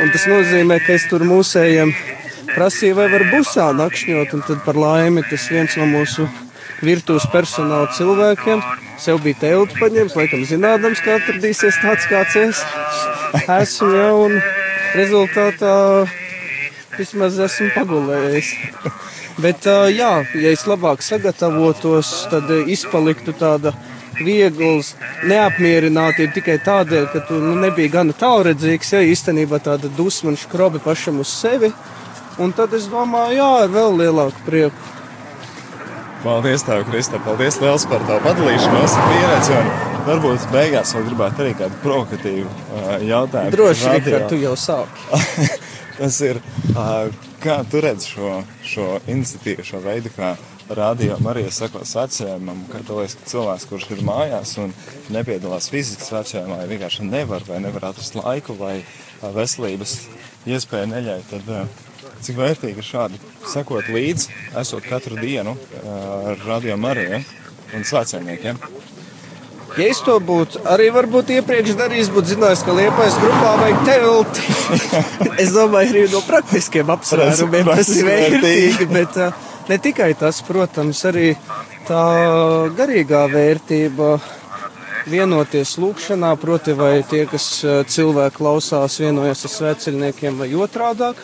Un 0.00 0.14
tas 0.14 0.26
nozīmē, 0.30 0.80
ka 0.86 0.96
es 0.96 1.08
tur 1.10 1.26
mūsējiem 1.26 1.92
prasīju, 2.54 2.96
vai 2.96 3.10
var 3.12 3.28
busā 3.34 3.68
nakšņot, 3.76 4.36
un 4.36 4.48
tad 4.48 4.64
par 4.64 4.80
laimi 4.80 5.24
tas 5.28 5.50
viens 5.52 5.76
no 5.76 5.88
mūsu 5.92 6.28
virtuves 6.84 7.28
personāla 7.32 7.88
cilvēkiem 7.96 8.62
sev 9.00 9.20
bija 9.24 9.40
telti 9.40 9.76
paņēmis, 9.80 10.16
laikam 10.16 10.44
zinādams, 10.48 11.02
ka 11.04 11.18
atradīsies 11.18 11.80
tāds 11.82 12.06
kāds 12.10 12.36
es 12.40 12.62
esmu 13.44 13.90
jau, 13.92 14.14
un 14.28 14.38
rezultātā 14.96 15.74
vismaz 16.96 17.38
esmu 17.48 17.72
pagulējis. 17.76 18.54
Bet, 19.36 19.68
jā, 19.92 20.12
ja 20.40 20.54
es 20.54 20.64
labāk 20.64 21.04
sagatavotos, 21.04 22.12
tad 22.32 22.48
izpaliktu 22.72 23.34
tāda 23.36 23.74
viegla 24.16 24.80
neapmierinātība 25.28 26.32
tikai 26.38 26.56
tādēļ, 26.64 27.08
ka 27.12 27.20
tu 27.28 27.36
nu, 27.42 27.52
nebija 27.60 27.98
gana 27.98 28.16
tālredzīgs, 28.16 28.94
ja 28.96 29.04
īstenībā 29.04 29.60
tāda 29.60 29.92
dusma 29.92 30.32
un 30.32 30.40
skrobi 30.40 30.80
pašam 30.80 31.20
uz 31.20 31.34
sevi. 31.36 31.72
Un 32.40 32.52
tad 32.56 32.72
es 32.76 32.88
domāju, 32.92 33.36
jā, 33.36 33.50
ar 33.64 33.70
vēl 33.72 34.00
lielāku 34.00 34.48
prieku. 34.48 34.95
Paldies, 36.22 36.64
tev, 36.66 36.82
Krista. 36.88 37.20
Paldies 37.24 37.58
liels 37.62 37.84
par 37.90 38.02
tavu 38.08 38.22
padalīšanos 38.24 38.96
pieredzi. 39.04 39.58
Un 39.60 40.02
varbūt 40.08 40.48
beigās 40.54 40.94
vēl 40.96 41.06
gribētu 41.10 41.44
arī 41.44 41.54
kādu 41.58 41.78
provokatīvu 41.84 42.48
uh, 42.48 42.90
jautājumu. 43.04 43.54
Droši 43.54 43.92
vien, 43.92 44.04
ka 44.08 44.20
tu 44.30 44.40
jau 44.40 44.54
sāki. 44.60 45.48
Tas 45.98 46.18
ir, 46.24 46.40
uh, 46.74 47.08
kā 47.42 47.60
tu 47.70 47.80
redz 47.84 48.08
šo, 48.10 48.40
šo 48.66 48.88
iniciatīvu, 49.06 49.64
šo 49.66 49.80
veidu, 49.84 50.12
kā 50.16 50.34
radio 50.68 51.16
Marija 51.20 51.50
sako 51.50 51.84
svētceļojumam, 51.86 52.62
ka 52.72 52.82
tu 52.86 52.98
liekas, 52.98 53.16
ka 53.20 53.30
cilvēks, 53.30 53.66
kurš 53.70 53.88
ir 53.94 54.04
mājās 54.06 54.56
un 54.62 54.74
nepiedalās 55.14 55.70
fiziski 55.70 56.06
svētceļojumā, 56.08 56.60
vai 56.60 56.70
vienkārši 56.72 57.06
nevar 57.06 57.46
vai 57.48 57.60
nevar 57.62 57.90
atrast 57.90 58.18
laiku 58.18 58.56
vai 58.58 58.80
veselības 59.22 59.98
iespēju 60.46 60.90
neļauj, 60.92 61.22
tad 61.30 61.52
uh, 61.52 61.84
cik 62.22 62.38
vērtīgi 62.40 62.82
ir 62.82 62.86
šādi 62.86 63.20
sekot 63.46 63.90
līdzi, 63.92 64.32
esot 64.58 64.86
katru 64.88 65.18
dienu 65.20 65.54
uh, 65.54 66.34
radio 66.46 66.76
Marija 66.80 67.22
un 67.74 67.86
svētceļniekiem. 67.86 68.60
Ja 69.76 69.88
es 69.90 69.98
to 70.00 70.14
būtu 70.24 70.62
arī 70.72 70.86
varbūt 70.94 71.34
iepriekš 71.34 71.74
darījis, 71.76 72.08
būtu 72.14 72.32
zinājis, 72.32 72.62
ka 72.64 72.72
liepais 72.72 73.18
grupā 73.20 73.50
vajag 73.60 73.82
telti. 73.84 74.46
es 75.42 75.52
domāju, 75.52 75.90
arī 75.92 76.04
no 76.14 76.22
praktiskiem 76.24 76.92
apsvērumiem 76.94 77.68
tas 77.74 77.90
ir 77.92 78.08
vērtīgi, 78.08 78.88
bet 78.94 79.18
uh, 79.20 79.44
ne 79.68 79.78
tikai 79.82 80.12
tas, 80.18 80.42
protams, 80.46 81.02
arī 81.08 81.34
tā 81.88 82.02
garīgā 82.76 83.26
vērtība 83.32 84.16
vienoties 85.06 85.76
lūkšanā, 85.78 86.34
proti 86.42 86.74
vai 86.76 87.00
tie, 87.06 87.24
kas 87.30 87.46
uh, 87.64 87.80
cilvēki 87.86 88.40
klausās, 88.40 88.98
vienojas 89.02 89.46
ar 89.46 89.54
svētceļniekiem 89.54 90.42
vai 90.42 90.50
otrādāk. 90.58 91.20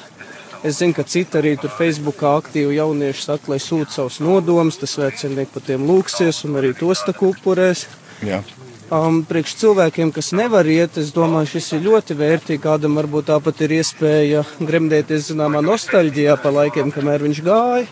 Es 0.62 0.78
zinu, 0.78 0.94
ka 0.94 1.02
citi 1.02 1.40
arī 1.40 1.56
tur 1.58 1.72
Facebookā 1.74 2.36
aktīvi 2.38 2.76
jaunieši 2.76 3.24
saka, 3.24 3.50
lai 3.50 3.58
sūta 3.58 3.96
savus 3.96 4.20
nodomus, 4.22 4.78
tas 4.78 4.94
svētceļnieki 4.94 5.50
par 5.50 5.64
tiem 5.66 5.88
lūksies 5.88 6.44
un 6.46 6.60
arī 6.60 6.70
tos 6.78 7.02
tā 7.02 7.14
upurēs. 7.18 7.88
Jā. 8.22 8.44
Um, 8.92 9.22
priekš 9.26 9.56
cilvēkiem, 9.58 10.12
kas 10.14 10.30
nevar 10.36 10.68
iet, 10.68 10.98
es 11.00 11.10
domāju, 11.16 11.54
šis 11.54 11.70
ir 11.78 11.86
ļoti 11.88 12.14
vērtīgi. 12.14 12.60
Kādam 12.62 12.98
varbūt 13.00 13.30
tāpat 13.32 13.64
ir 13.64 13.78
iespēja 13.80 14.44
gremdēties 14.60 15.32
zināmā 15.32 15.64
nostalģijā 15.64 16.36
pa 16.38 16.52
laikiem, 16.54 16.92
kamēr 16.94 17.24
viņš 17.26 17.40
gāja, 17.42 17.88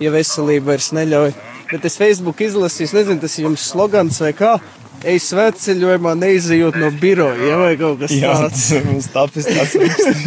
ja 0.00 0.12
veselība 0.14 0.72
vairs 0.72 0.90
neļauj. 0.96 1.32
Bet 1.70 1.86
es 1.86 1.98
Facebook 2.00 2.40
izlasīju, 2.42 2.94
nezinu, 2.96 3.22
tas 3.22 3.38
ir 3.38 3.46
jums 3.46 3.66
slogans 3.70 4.20
vai 4.24 4.32
kā. 4.36 4.58
Ej 5.00 5.16
svētceļojumā, 5.24 6.12
neizejot 6.20 6.74
no 6.76 6.90
biroja, 7.00 7.38
ja, 7.40 7.54
vai 7.56 7.70
kaut 7.80 8.02
kas 8.02 8.12
Jā, 8.12 8.34
tāds. 8.36 8.66
tas 8.68 8.84
mums 8.90 9.06
tapis 9.14 9.46
tāds 9.48 9.78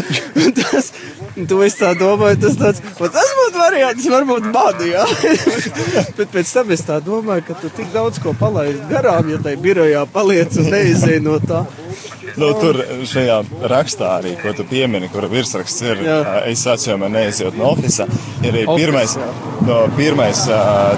tas, 0.59 0.87
tu 1.49 1.59
es 1.61 1.77
tā 1.77 1.91
domāju, 1.99 2.39
tas 2.41 2.57
tāds, 2.57 2.81
tas 2.97 3.35
būtu 3.37 3.61
variants, 3.61 4.07
varbūt 4.09 4.49
badu, 4.55 4.87
jā. 4.89 5.05
Bet 6.17 6.33
pēc 6.33 6.55
tam 6.57 6.73
es 6.73 6.85
tā 6.89 6.97
domāju, 7.05 7.45
ka 7.51 7.59
tu 7.61 7.69
tik 7.77 7.93
daudz 7.93 8.17
ko 8.23 8.33
palaidi 8.39 8.81
garām, 8.89 9.29
ja 9.29 9.37
tai 9.45 9.53
birojā 9.61 10.07
paliec 10.09 10.57
un 10.57 10.73
neizej 10.73 11.21
no 11.21 11.37
tā. 11.37 11.61
Nu, 12.39 12.49
tur 12.57 12.79
šajā 13.09 13.37
rakstā 13.69 14.09
arī, 14.19 14.33
ko 14.41 14.53
tu 14.57 14.65
piemini, 14.67 15.09
kur 15.13 15.27
virsraksts 15.29 15.83
ir, 15.85 16.01
Jā. 16.05 16.19
es 16.49 16.63
atceros, 16.69 17.11
neizjūt 17.13 17.57
no 17.59 17.73
oficiāla. 17.75 18.21
Ir 18.43 18.49
arī 18.51 18.63
Office, 18.67 18.79
pirmais, 18.79 19.13
jā. 19.19 19.27
no, 19.67 19.77
pirmais 19.97 20.41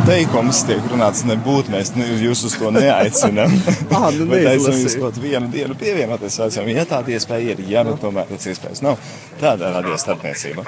teikums, 0.08 0.62
tiek 0.70 0.88
runāts, 0.92 1.26
nebūt 1.28 1.70
mēs 1.74 1.92
jūs 2.24 2.46
uz 2.48 2.56
to 2.60 2.72
neaicinām. 2.74 3.54
Ā, 3.92 4.02
nu 4.18 4.30
Bet 4.32 4.48
aicinām 4.54 4.80
jūs 4.86 4.98
kaut 5.02 5.20
vienu 5.22 5.52
dienu 5.54 5.78
pievienoties 5.80 6.40
vecajam. 6.42 6.72
Ja 6.74 6.88
tāda 6.90 7.14
iespēja 7.16 7.56
ir, 7.56 7.64
ja 7.70 7.84
nu 7.88 7.98
tomēr 8.02 8.32
tas 8.32 8.48
iespējas 8.54 8.82
nav, 8.86 9.02
tāda 9.42 9.74
radio 9.76 10.00
starpniecība. 10.02 10.66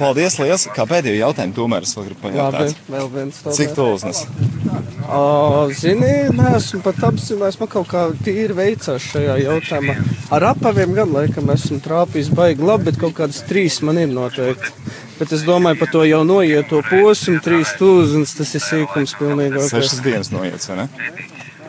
Paldies 0.00 0.38
liels, 0.40 0.66
kā 0.74 0.88
pēdējo 0.88 1.20
jautājumu 1.20 1.58
tomēr 1.60 1.86
es 1.86 1.94
vēl 1.98 2.08
gribu 2.10 2.32
Labi, 2.32 2.40
pajautāt. 2.40 2.82
vēl 2.96 3.12
viens. 3.12 3.44
Cik 3.60 3.76
tulznes? 3.76 4.24
Uh, 5.02 5.68
zini, 5.76 6.30
neesmu 6.32 6.80
pat 6.84 7.00
apzinājis, 7.10 7.58
man 7.60 7.68
kaut 7.68 7.88
kā 7.90 8.04
tīri 8.24 8.54
veicās 8.56 9.04
šajā 9.12 9.34
jautājumā. 9.42 9.81
Ar 10.32 10.46
apaviem 10.52 10.94
gan 10.96 11.12
laikam 11.12 11.50
esmu 11.54 11.80
trāpījis 11.84 12.32
baigi 12.36 12.64
labi, 12.66 12.90
bet 12.90 13.00
kaut 13.00 13.16
kādas 13.18 13.42
trīs 13.48 13.80
man 13.84 14.00
ir 14.00 14.10
noteikti. 14.12 14.72
Bet 15.18 15.34
es 15.36 15.44
domāju 15.46 15.78
par 15.82 15.92
to 15.92 16.04
jau 16.08 16.22
noieto 16.26 16.80
posmu, 16.88 17.38
trīs 17.44 17.74
tūkstošus, 17.78 18.36
tas 18.38 18.54
ir 18.58 18.64
sīkums 18.64 19.16
pilnīgi. 19.20 19.66
Sešas 19.68 20.02
dienas 20.04 20.32
noiets, 20.34 20.70
vai 20.70 20.82
ne? 20.82 20.88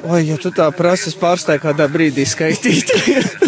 Oi, 0.04 0.22
ja 0.28 0.36
tu 0.42 0.52
tā 0.52 0.68
prasi, 0.76 1.12
es 1.14 1.20
pārstāju 1.20 1.64
kādā 1.64 1.88
brīdī 1.92 2.26
skaitīt. 2.28 2.92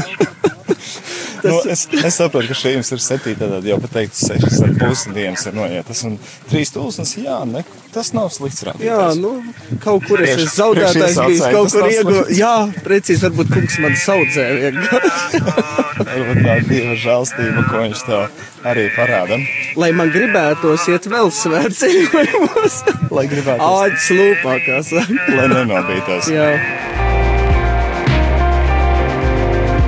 Nu, 1.46 1.60
es, 1.72 1.86
es 1.92 2.18
saprotu, 2.18 2.50
ka 2.52 2.58
šī 2.58 2.76
jums 2.76 2.92
ir 2.96 3.02
septīta, 3.04 3.50
tad 3.52 3.68
jau 3.68 3.78
pateikt, 3.84 4.18
sešas 4.18 4.58
ar 4.66 4.74
pusi 4.80 5.14
dienas 5.16 5.46
ir 5.46 5.58
noietas. 5.58 6.04
Un 6.08 6.18
trīs 6.50 6.74
tūkstošas, 6.76 7.16
jā, 7.22 7.38
ne, 7.50 7.64
tas 7.94 8.12
nav 8.18 8.32
slikts 8.34 8.66
rādītājs. 8.68 8.90
Jā, 8.90 9.10
nu, 9.22 9.80
kaut 9.84 10.08
kur 10.10 10.24
es 10.26 10.36
esmu 10.36 10.52
zaudētājs 10.56 11.22
bijis, 11.22 11.46
kaut 11.56 11.76
kur 11.76 11.90
slikts. 11.92 12.34
Jā, 12.40 12.54
precīzi, 12.86 13.22
varbūt 13.28 13.54
kungs 13.54 13.80
man 13.86 13.98
saudzē 14.06 14.48
vienkārši. 14.64 15.44
Varbūt 16.06 16.42
tā 16.44 16.56
dieva 16.68 16.96
žēlstība, 17.00 17.64
ko 17.70 17.82
viņš 17.86 18.04
tev 18.08 18.68
arī 18.68 18.86
parāda. 18.96 19.40
Lai 19.80 19.92
man 19.96 20.12
gribētos 20.14 20.88
iet 20.92 21.10
vēl 21.12 21.32
svētceļojumos. 21.40 22.80
Lai 23.16 23.28
gribētu. 23.32 23.72
Āķis 23.72 24.10
lūpā, 24.20 24.58
kā 24.68 24.82
saka. 24.92 25.20
Lai 25.36 25.52
nenobītos. 25.56 26.32
Jā. 26.36 27.15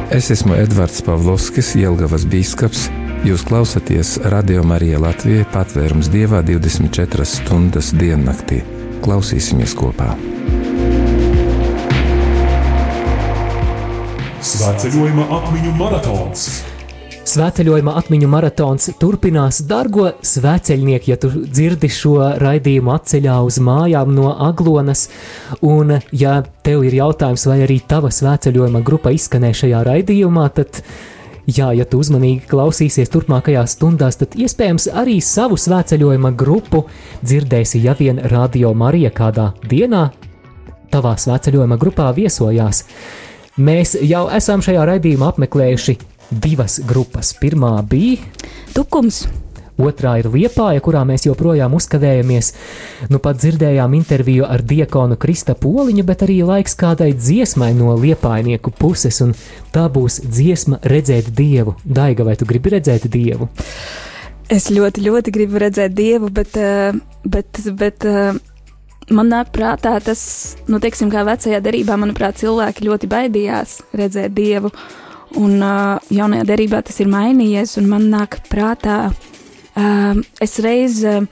Es 0.08 0.30
esmu 0.32 0.55
Edvards 0.55 1.01
Pavlovskis, 1.03 1.74
Jelgavas 1.76 2.24
bīskaps. 2.32 2.86
Jūs 3.28 3.41
klausāties 3.43 4.14
Radio 4.32 4.62
Marija 4.64 5.01
Latvijā 5.03 5.43
patvērums 5.51 6.08
dievā 6.14 6.39
24 6.47 7.26
stundas 7.28 7.89
diennaktī. 7.91 8.62
Klausīsimies 9.03 9.76
kopā! 9.76 10.14
Svētceļojuma 14.47 15.28
atmiņu 15.41 15.76
maratons. 15.76 16.47
Svētceļojuma 17.28 17.91
atmiņu 17.99 18.28
maratons 18.32 18.86
turpinās. 19.01 19.57
Dargo 19.67 20.05
svētceļnieki, 20.23 21.11
ja 21.11 21.17
tu 21.19 21.28
dzirdi 21.28 21.89
šo 21.91 22.13
raidījumu 22.39 22.93
atceļā 22.93 23.36
uz 23.43 23.57
mājām 23.59 24.13
no 24.15 24.30
Aglonas, 24.45 25.09
un 25.65 25.97
ja 26.15 26.38
tev 26.63 26.86
ir 26.88 26.95
jautājums, 27.01 27.43
vai 27.49 27.59
arī 27.65 27.82
tava 27.84 28.13
svētceļojuma 28.15 28.80
grupa 28.88 29.11
izskanē 29.11 29.51
šajā 29.59 29.84
raidījumā, 29.89 30.47
tad 30.55 30.82
Jā, 31.47 31.69
ja 31.71 31.86
tu 31.88 32.01
uzmanīgi 32.03 32.43
klausīsies 32.51 33.07
turpmākajās 33.07 33.78
stundās, 33.78 34.17
tad 34.19 34.34
iespējams 34.36 34.89
arī 34.91 35.21
savu 35.23 35.55
svētceļojuma 35.55 36.34
grupu 36.36 36.82
dzirdēsi, 37.21 37.80
ja 37.86 37.93
vien 37.95 38.19
Radio 38.34 38.73
Marija 38.75 39.13
kādā 39.15 39.53
dienā 39.63 40.09
tavā 40.91 41.13
svētceļojuma 41.15 41.80
grupā 41.80 42.09
viesojās. 42.19 42.84
Mēs 43.63 43.95
jau 44.03 44.25
esam 44.36 44.59
šajā 44.59 44.84
raidījumā 44.91 45.32
apmeklējuši 45.32 45.95
divas 46.32 46.80
grupas. 46.88 47.34
Pirmā 47.38 47.75
bija 47.88 48.23
Tukums. 48.75 49.25
Otrā 49.78 50.15
ir 50.17 50.25
Liepāja, 50.34 50.82
kurā 50.82 51.03
mēs 51.05 51.28
joprojām 51.28 51.75
uzkavējamies. 51.78 52.49
Nu 53.13 53.19
pat 53.21 53.38
dzirdējām 53.38 53.93
interviju 53.93 54.47
ar 54.49 54.63
diakonu 54.65 55.19
Krista 55.21 55.53
Poliņu, 55.53 56.01
bet 56.07 56.25
arī 56.25 56.39
laiks 56.47 56.73
kādai 56.80 57.11
dziesmai 57.13 57.75
no 57.78 57.93
liepainieku 57.93 58.73
puses, 58.73 59.21
un 59.21 59.36
tā 59.75 59.86
būs 59.93 60.23
dziesma 60.25 60.82
redzēt 60.82 61.30
Dievu. 61.30 61.78
Daiga, 61.86 62.25
vai 62.25 62.34
tu 62.39 62.49
gribi 62.49 62.73
redzēt 62.73 63.05
Dievu? 63.13 63.51
Es 64.47 64.69
ļoti, 64.71 65.03
ļoti 65.03 65.32
gribu 65.36 65.59
redzēt 65.59 65.91
dievu, 65.91 66.30
bet, 66.32 66.55
eh, 66.55 66.95
bet, 67.28 67.59
bet 67.75 68.05
eh, 68.07 68.38
man 69.11 69.28
nāk 69.28 69.51
prātā 69.51 69.97
tas, 70.03 70.21
nu, 70.71 70.80
teiksim, 70.80 71.11
kā 71.11 71.25
vecajā 71.28 71.59
derībā, 71.63 71.97
manuprāt, 71.99 72.39
cilvēki 72.39 72.88
ļoti 72.88 73.09
baidījās 73.11 73.82
redzēt 73.91 74.32
dievu. 74.38 74.71
Un 75.36 75.59
uh, 75.59 75.97
jaunajā 76.13 76.45
derībā 76.47 76.80
tas 76.88 77.01
ir 77.03 77.11
mainījies, 77.11 77.75
un 77.82 77.89
man 77.91 78.07
nāk 78.13 78.39
prātā, 78.47 79.09
uh, 79.11 80.21
es 80.39 80.57
reiz 80.63 81.01
uh, 81.03 81.25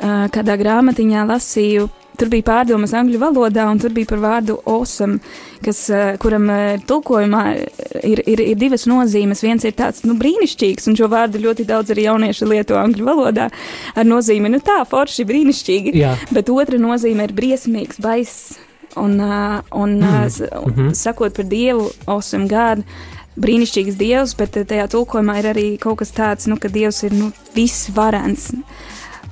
uh, 0.00 0.26
kādā 0.32 0.56
grāmatiņā 0.56 1.26
lasīju, 1.28 1.88
tur 2.18 2.30
bija 2.32 2.46
pārdomas 2.48 2.94
angļu 2.98 3.20
valodā, 3.22 3.68
un 3.70 3.78
tur 3.78 3.92
bija 3.94 4.08
par 4.10 4.22
vārdu 4.22 4.56
awesome, 4.66 5.20
kas, 5.64 5.84
uh, 5.92 6.14
kuram 6.22 6.48
uh, 6.50 6.78
tulkojumā 6.88 7.42
ir, 8.00 8.22
ir, 8.24 8.42
ir 8.54 8.56
divas 8.58 8.88
nozīmes. 8.90 9.44
Viens 9.44 9.66
ir 9.68 9.76
tāds 9.78 10.06
nu, 10.08 10.16
brīnišķīgs, 10.18 10.88
un 10.90 10.96
šo 10.98 11.10
vārdu 11.12 11.42
ļoti 11.44 11.66
daudz 11.68 11.92
arī 11.94 12.08
jaunieši 12.08 12.48
lieto 12.48 12.78
angļu 12.80 13.06
valodā 13.06 13.50
ar 13.94 14.08
nozīmi, 14.08 14.50
nu 14.54 14.62
tā, 14.64 14.80
forši, 14.88 15.28
brīnišķīgi. 15.28 15.94
Jā. 16.00 16.16
Bet 16.32 16.50
otra 16.54 16.80
nozīme 16.80 17.28
ir 17.28 17.36
briesmīgs, 17.36 18.00
baiss. 18.02 18.56
Un, 18.98 19.18
uh, 19.20 19.60
un 19.76 19.98
mm. 20.00 20.70
uh, 20.72 20.86
sakot 20.96 21.36
par 21.36 21.46
Dievu, 21.46 21.90
awesome 22.08 22.48
God, 22.50 22.80
brīnišķīgs 23.40 23.98
Dievs, 23.98 24.34
bet 24.38 24.58
uh, 24.60 24.66
tajā 24.68 24.88
tulkojumā 24.92 25.38
ir 25.40 25.50
arī 25.52 25.66
kaut 25.82 26.00
kas 26.02 26.14
tāds, 26.16 26.48
nu, 26.50 26.58
ka 26.60 26.70
Dievs 26.72 27.02
ir 27.08 27.16
nu, 27.16 27.30
visvarens. 27.56 28.50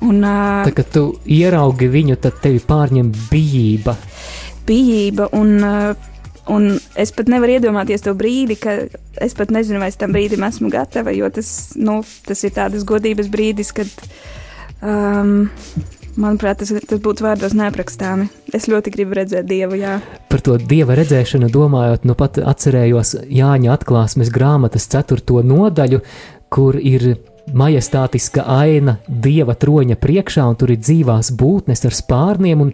Un, 0.05 0.21
uh, 0.21 0.67
Tad, 0.67 0.75
kad 0.77 0.91
tu 0.93 1.05
ieraugi 1.25 1.89
viņu, 1.93 2.19
tad 2.21 2.41
tevi 2.43 2.61
pārņem 2.61 3.13
bijība. 3.31 3.97
bijība, 4.69 5.31
un, 5.37 5.57
uh, 5.65 6.09
un 6.53 6.69
es 6.99 7.13
pat 7.17 7.31
nevaru 7.33 7.57
iedomāties 7.57 8.05
to 8.05 8.15
brīdi, 8.19 8.59
ka 8.61 8.77
es 9.23 9.37
pat 9.39 9.55
nezinu, 9.55 9.81
vai 9.83 9.91
es 9.93 9.99
tam 10.01 10.13
brīdim 10.15 10.45
esmu 10.47 10.71
gatava, 10.71 11.15
jo 11.17 11.31
tas, 11.33 11.73
nu, 11.77 12.03
tas 12.27 12.45
ir 12.45 12.55
tādas 12.57 12.85
godības 12.87 13.31
brīdis, 13.33 13.73
kad, 13.77 13.89
um, 14.83 15.49
manuprāt, 16.21 16.61
tas, 16.63 16.73
tas 16.89 17.01
būtu 17.03 17.27
vārdos 17.27 17.55
neaprakstāmi. 17.57 18.29
Es 18.57 18.69
ļoti 18.71 18.93
gribu 18.95 19.19
redzēt 19.19 19.49
Dievu, 19.49 19.79
jā. 19.81 19.99
Par 20.33 20.43
to 20.45 20.57
dieva 20.61 20.97
redzēšanu 20.99 21.51
domājot, 21.53 22.07
nu 22.09 22.17
pat 22.19 22.41
atcerējos 22.43 23.17
Jāņa 23.33 23.73
atklāsmes 23.77 24.33
grāmatas 24.35 24.89
4. 24.93 25.43
nodaļu, 25.47 26.03
kur 26.53 26.79
ir 26.81 27.17
majestātiska 27.55 28.43
aina 28.51 28.97
dieva 29.07 29.55
troņa 29.55 29.99
priekšā, 30.03 30.47
un 30.49 30.57
tur 30.59 30.73
ir 30.75 30.81
dzīvās 30.83 31.33
būtnes 31.39 31.85
ar 31.87 31.95
spārniem, 31.95 32.65
un 32.65 32.73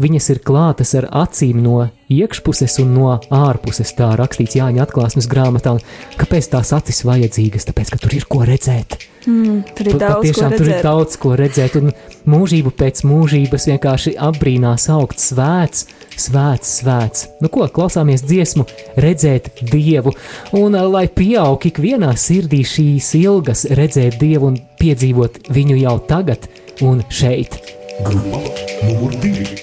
viņas 0.00 0.30
ir 0.32 0.40
klātas 0.46 0.94
ar 0.98 1.08
acīm 1.24 1.60
no 1.64 1.84
iekšpuses 2.20 2.78
un 2.84 2.94
no 2.96 3.14
ārpuses. 3.34 3.94
Tā 3.98 4.12
rakstīts 4.20 4.58
Jāņa 4.60 4.86
atklāsmes 4.86 5.30
grāmatā. 5.30 5.76
Kāpēc 6.20 6.52
tās 6.54 6.74
acis 6.76 7.04
vajadzīgas? 7.08 7.68
Tāpēc, 7.70 7.94
ka 7.94 8.00
tur 8.04 8.16
ir 8.16 8.28
ko 8.30 8.44
redzēt. 8.48 8.98
Mm, 9.26 9.62
tur 9.72 9.88
ir 9.88 9.96
daudz 9.96 10.12
ko 10.12 10.20
patiešām 10.20 10.54
tur 10.58 10.68
ir 10.68 10.80
daudz 10.84 11.16
ko 11.20 11.30
redzēt, 11.38 11.76
un 11.80 11.92
mūžību 12.28 12.72
pēc 12.76 13.00
mūžības 13.08 13.68
vienkārši 13.70 14.12
apbrīnā 14.20 14.74
saukt 14.80 15.22
svēts, 15.22 15.86
svēts, 16.20 16.74
svēts. 16.82 17.28
Nu, 17.40 17.48
ko 17.52 17.64
klausāmies 17.72 18.24
dziesmu, 18.26 18.66
redzēt 19.00 19.48
dievu, 19.72 20.12
un 20.60 20.76
lai 20.92 21.06
pieaug 21.08 21.64
ikvienā 21.70 22.12
sirdī 22.20 22.60
šīs 22.68 23.14
ilgas, 23.22 23.64
redzēt 23.72 24.20
dievu 24.20 24.52
un 24.52 24.60
piedzīvot 24.80 25.48
viņu 25.56 25.80
jau 25.80 25.96
tagad 26.10 26.48
un 26.84 27.00
šeit. 27.08 27.56
Grupa 28.04 28.44
numur 28.84 29.14
divi. 29.22 29.62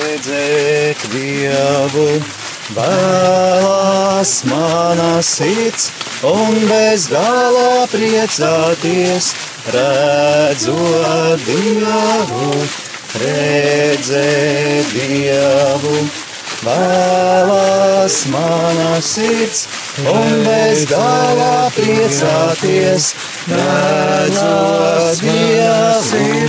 Redzēt 0.00 0.99
Dievu, 1.10 2.06
vēlās 2.76 4.32
mana 4.46 5.18
sirds, 5.26 5.88
un 6.22 6.54
bez 6.68 7.08
gala 7.10 7.88
priecāties, 7.90 9.32
redzot 9.74 11.42
Dievu, 11.48 12.50
redzēt 13.24 14.94
Dievu. 14.94 15.98
Vēlās 16.60 18.20
mana 18.28 19.00
sirds, 19.00 19.66
un 20.04 20.42
bez 20.46 20.86
gala 20.92 21.70
priecāties, 21.74 23.10
redzot 23.50 25.26
Dievu, 25.26 26.48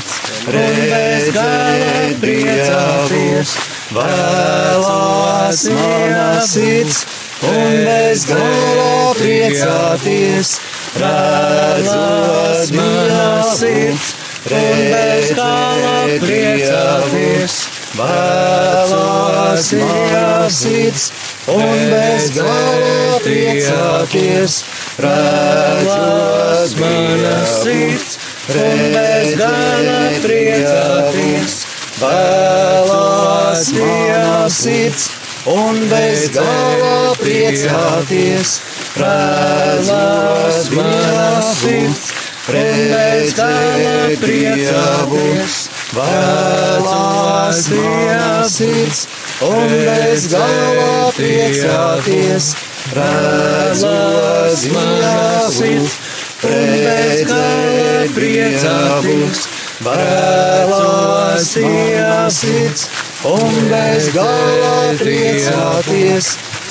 redzēt 0.54 2.22
Dievu. 2.22 3.71
Vēlās 3.92 5.66
mana 5.68 6.40
sirds, 6.48 7.02
un 7.44 7.74
bez 7.84 8.22
gala 8.24 9.10
priecāties, 9.18 10.54
redzot 11.02 12.72
mana 12.78 13.26
sirds, 13.52 14.14
un 14.48 14.80
bez 14.94 15.34
gala 15.36 15.98
priecāties. 16.24 17.58
Vēlās 18.00 19.74
mana 19.82 20.48
sirds, 20.48 21.10
un 21.52 21.76
bez 21.92 22.32
gala 22.38 23.20
priecāties, 23.28 24.62
redzot 25.04 26.80
mana 26.80 27.36
sirds, 27.58 28.16
un 28.56 28.88
bez 28.96 29.36
gala 29.44 30.00
priecāties. 30.24 31.61
Vēlās 32.02 33.68
mana 33.78 34.48
sirds, 34.50 35.04
un 35.46 35.76
bez 35.86 36.32
gala 36.34 37.12
priecāties, 37.20 38.56
redzot 38.98 40.72
mana 40.74 41.28
sirds, 41.46 42.10
bez 42.48 43.36
gala 43.38 44.18
priecāties. 44.24 45.60
Vēlās 45.94 47.62
mana 47.76 48.50
sirds, 48.50 49.06
un 49.46 49.78
bez 49.86 50.26
gala 50.34 51.14
priecāties, 51.22 52.52
redzot 52.98 54.70
mana 54.74 55.50
sirds, 55.54 55.98
bez 56.42 57.28
gala 57.30 58.06
priecāties. 58.18 59.61
Vēlās 59.82 61.56
mana 61.58 62.30
sirds, 62.30 62.84
un 63.26 63.56
bez 63.66 64.12
gala 64.14 64.92
priecāties, 65.00 66.28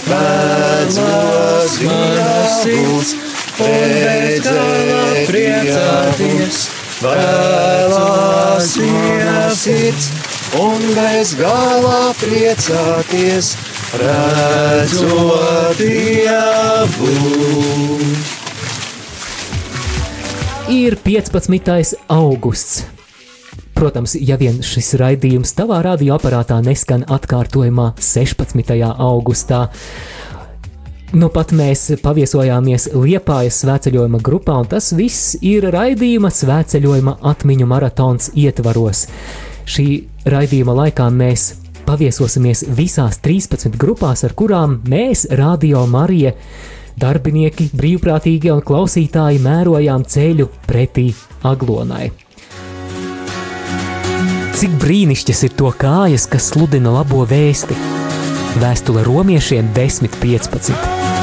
mana 0.07 1.09
sirds, 2.55 3.17
un 3.67 3.83
bez 3.97 4.45
gala 4.45 5.01
priecāties. 5.27 6.61
Vēlās 7.01 8.71
mana 8.85 9.51
sirds, 9.59 10.07
un 10.61 10.87
bez 10.95 11.35
gala 11.41 12.15
priecāties, 12.21 13.57
redzot 14.05 15.83
Dievu. 15.83 17.11
Ir 20.71 20.95
15. 21.03 21.99
augusts. 22.07 23.00
Protams, 23.81 24.13
ja 24.21 24.37
vien 24.37 24.59
šis 24.61 24.91
raidījums 25.01 25.55
tavā 25.57 25.79
radioaparātā 25.87 26.59
neskan 26.61 27.01
atkārtojumā 27.09 27.95
16. 27.97 28.75
augustā. 28.93 29.61
Nu 31.17 31.31
pat 31.33 31.55
mēs 31.57 31.87
paviesojāmies 32.03 32.91
Liepājas 32.93 33.63
svētceļojuma 33.65 34.21
grupā, 34.21 34.59
un 34.61 34.69
tas 34.69 34.91
viss 34.93 35.33
ir 35.41 35.65
raidījuma 35.73 36.29
svētceļojuma 36.29 37.17
atmiņu 37.33 37.73
maratons 37.73 38.29
ietvaros. 38.37 39.07
Šī 39.65 39.89
raidījuma 40.29 40.77
laikā 40.83 41.09
mēs 41.17 41.49
paviesosimies 41.89 42.67
visās 42.77 43.17
13 43.25 43.81
grupās, 43.81 44.29
ar 44.29 44.37
kurām 44.37 44.83
mēs, 44.93 45.25
Radio 45.41 45.87
Marija, 45.89 46.37
darbinieki, 47.01 47.73
brīvprātīgie 47.73 48.53
un 48.53 48.61
klausītāji 48.61 49.41
mērojām 49.41 50.05
ceļu 50.05 50.53
pretī 50.69 51.15
aglonai. 51.49 52.11
Cik 54.61 54.75
brīnišķis 54.77 55.39
ir 55.47 55.53
to 55.57 55.71
kājas, 55.73 56.27
kas 56.29 56.51
sludina 56.51 56.91
labo 56.93 57.23
vēsti? 57.25 57.73
Vēstule 58.61 59.01
romiešiem 59.07 59.71
10.15. 59.73 60.75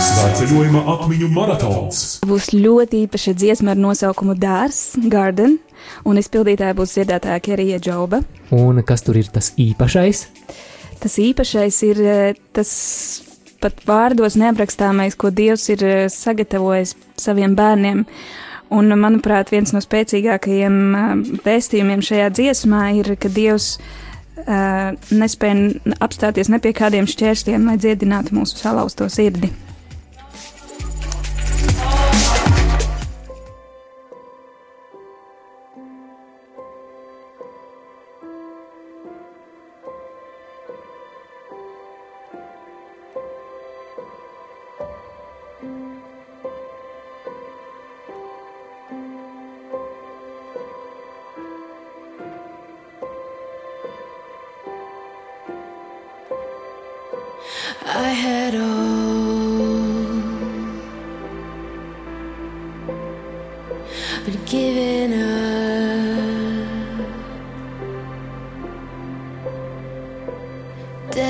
Svētceļojuma 0.02 0.82
atmiņu 0.96 1.30
maratons. 1.36 2.00
Būs 2.26 2.48
ļoti 2.56 3.04
īpaša 3.06 3.36
dziesma 3.38 3.76
ar 3.76 3.84
nosaukumu 3.84 4.34
Dārs, 4.42 4.80
Garden, 5.14 5.60
un 6.02 6.18
izpildītāja 6.18 6.74
būs 6.80 6.96
dziedātāja 6.98 7.44
Kerija 7.46 7.78
Džoba. 7.78 8.24
Un 8.58 8.82
kas 8.82 9.06
tur 9.06 9.22
ir 9.22 9.30
tas 9.30 9.52
īpašais? 9.54 10.24
Tas 10.98 11.20
īpašais 11.22 11.80
ir 11.92 12.02
eh, 12.02 12.42
tas 12.58 12.74
pat 13.62 13.86
vārdos 13.86 14.40
neaprakstāmais, 14.42 15.14
ko 15.14 15.30
Dievs 15.30 15.70
ir 15.78 15.86
eh, 15.86 16.04
sagatavojis 16.10 16.98
saviem 17.22 17.54
bērniem. 17.54 18.02
Un, 18.74 18.92
manuprāt, 19.00 19.52
viens 19.54 19.72
no 19.72 19.80
spēcīgākajiem 19.84 20.82
vēstījumiem 21.46 22.04
šajā 22.04 22.28
dziesmā 22.36 22.82
ir, 23.00 23.14
ka 23.16 23.32
Dievs 23.32 23.78
uh, 23.78 24.92
nespēja 25.16 25.96
apstāties 26.04 26.52
ne 26.52 26.60
pie 26.64 26.74
kādiem 26.76 27.08
šķēršļiem, 27.08 27.70
lai 27.70 27.78
dziedinātu 27.80 28.36
mūsu 28.36 28.60
salauzto 28.60 29.08
sirdi. 29.12 29.54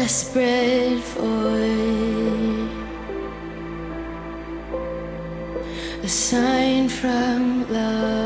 desperate 0.08 1.04
void, 1.16 2.70
a 6.02 6.08
sign 6.08 6.88
from 6.88 7.70
love. 7.70 8.17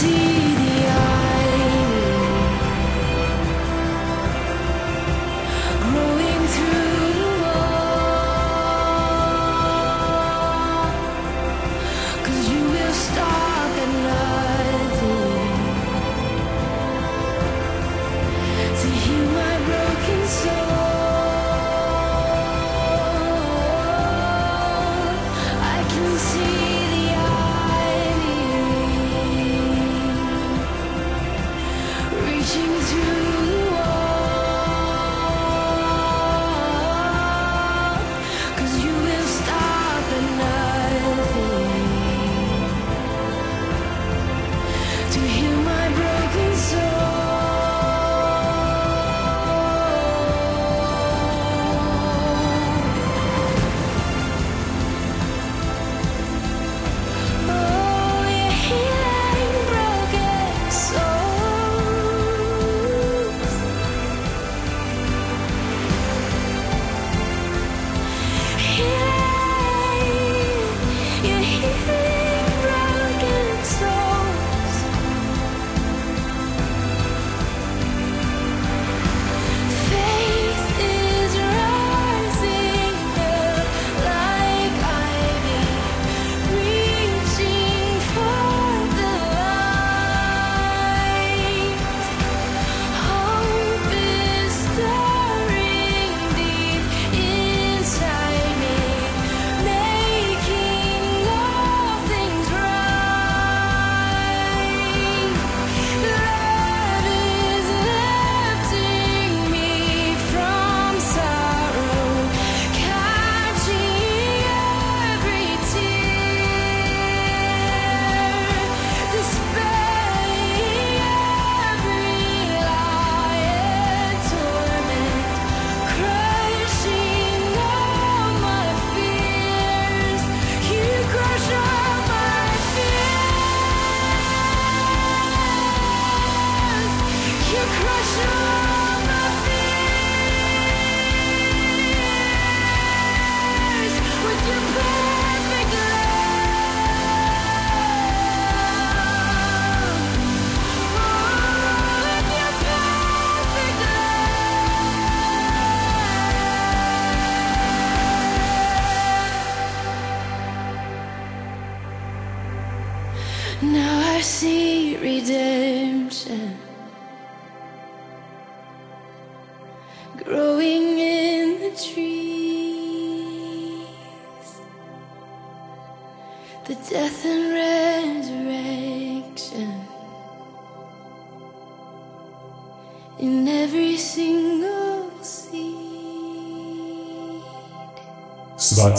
see 0.00 0.37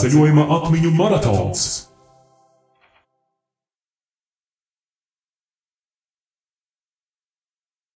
Ceļojuma 0.00 0.46
atmiņu 0.56 0.94
maratons! 0.96 1.79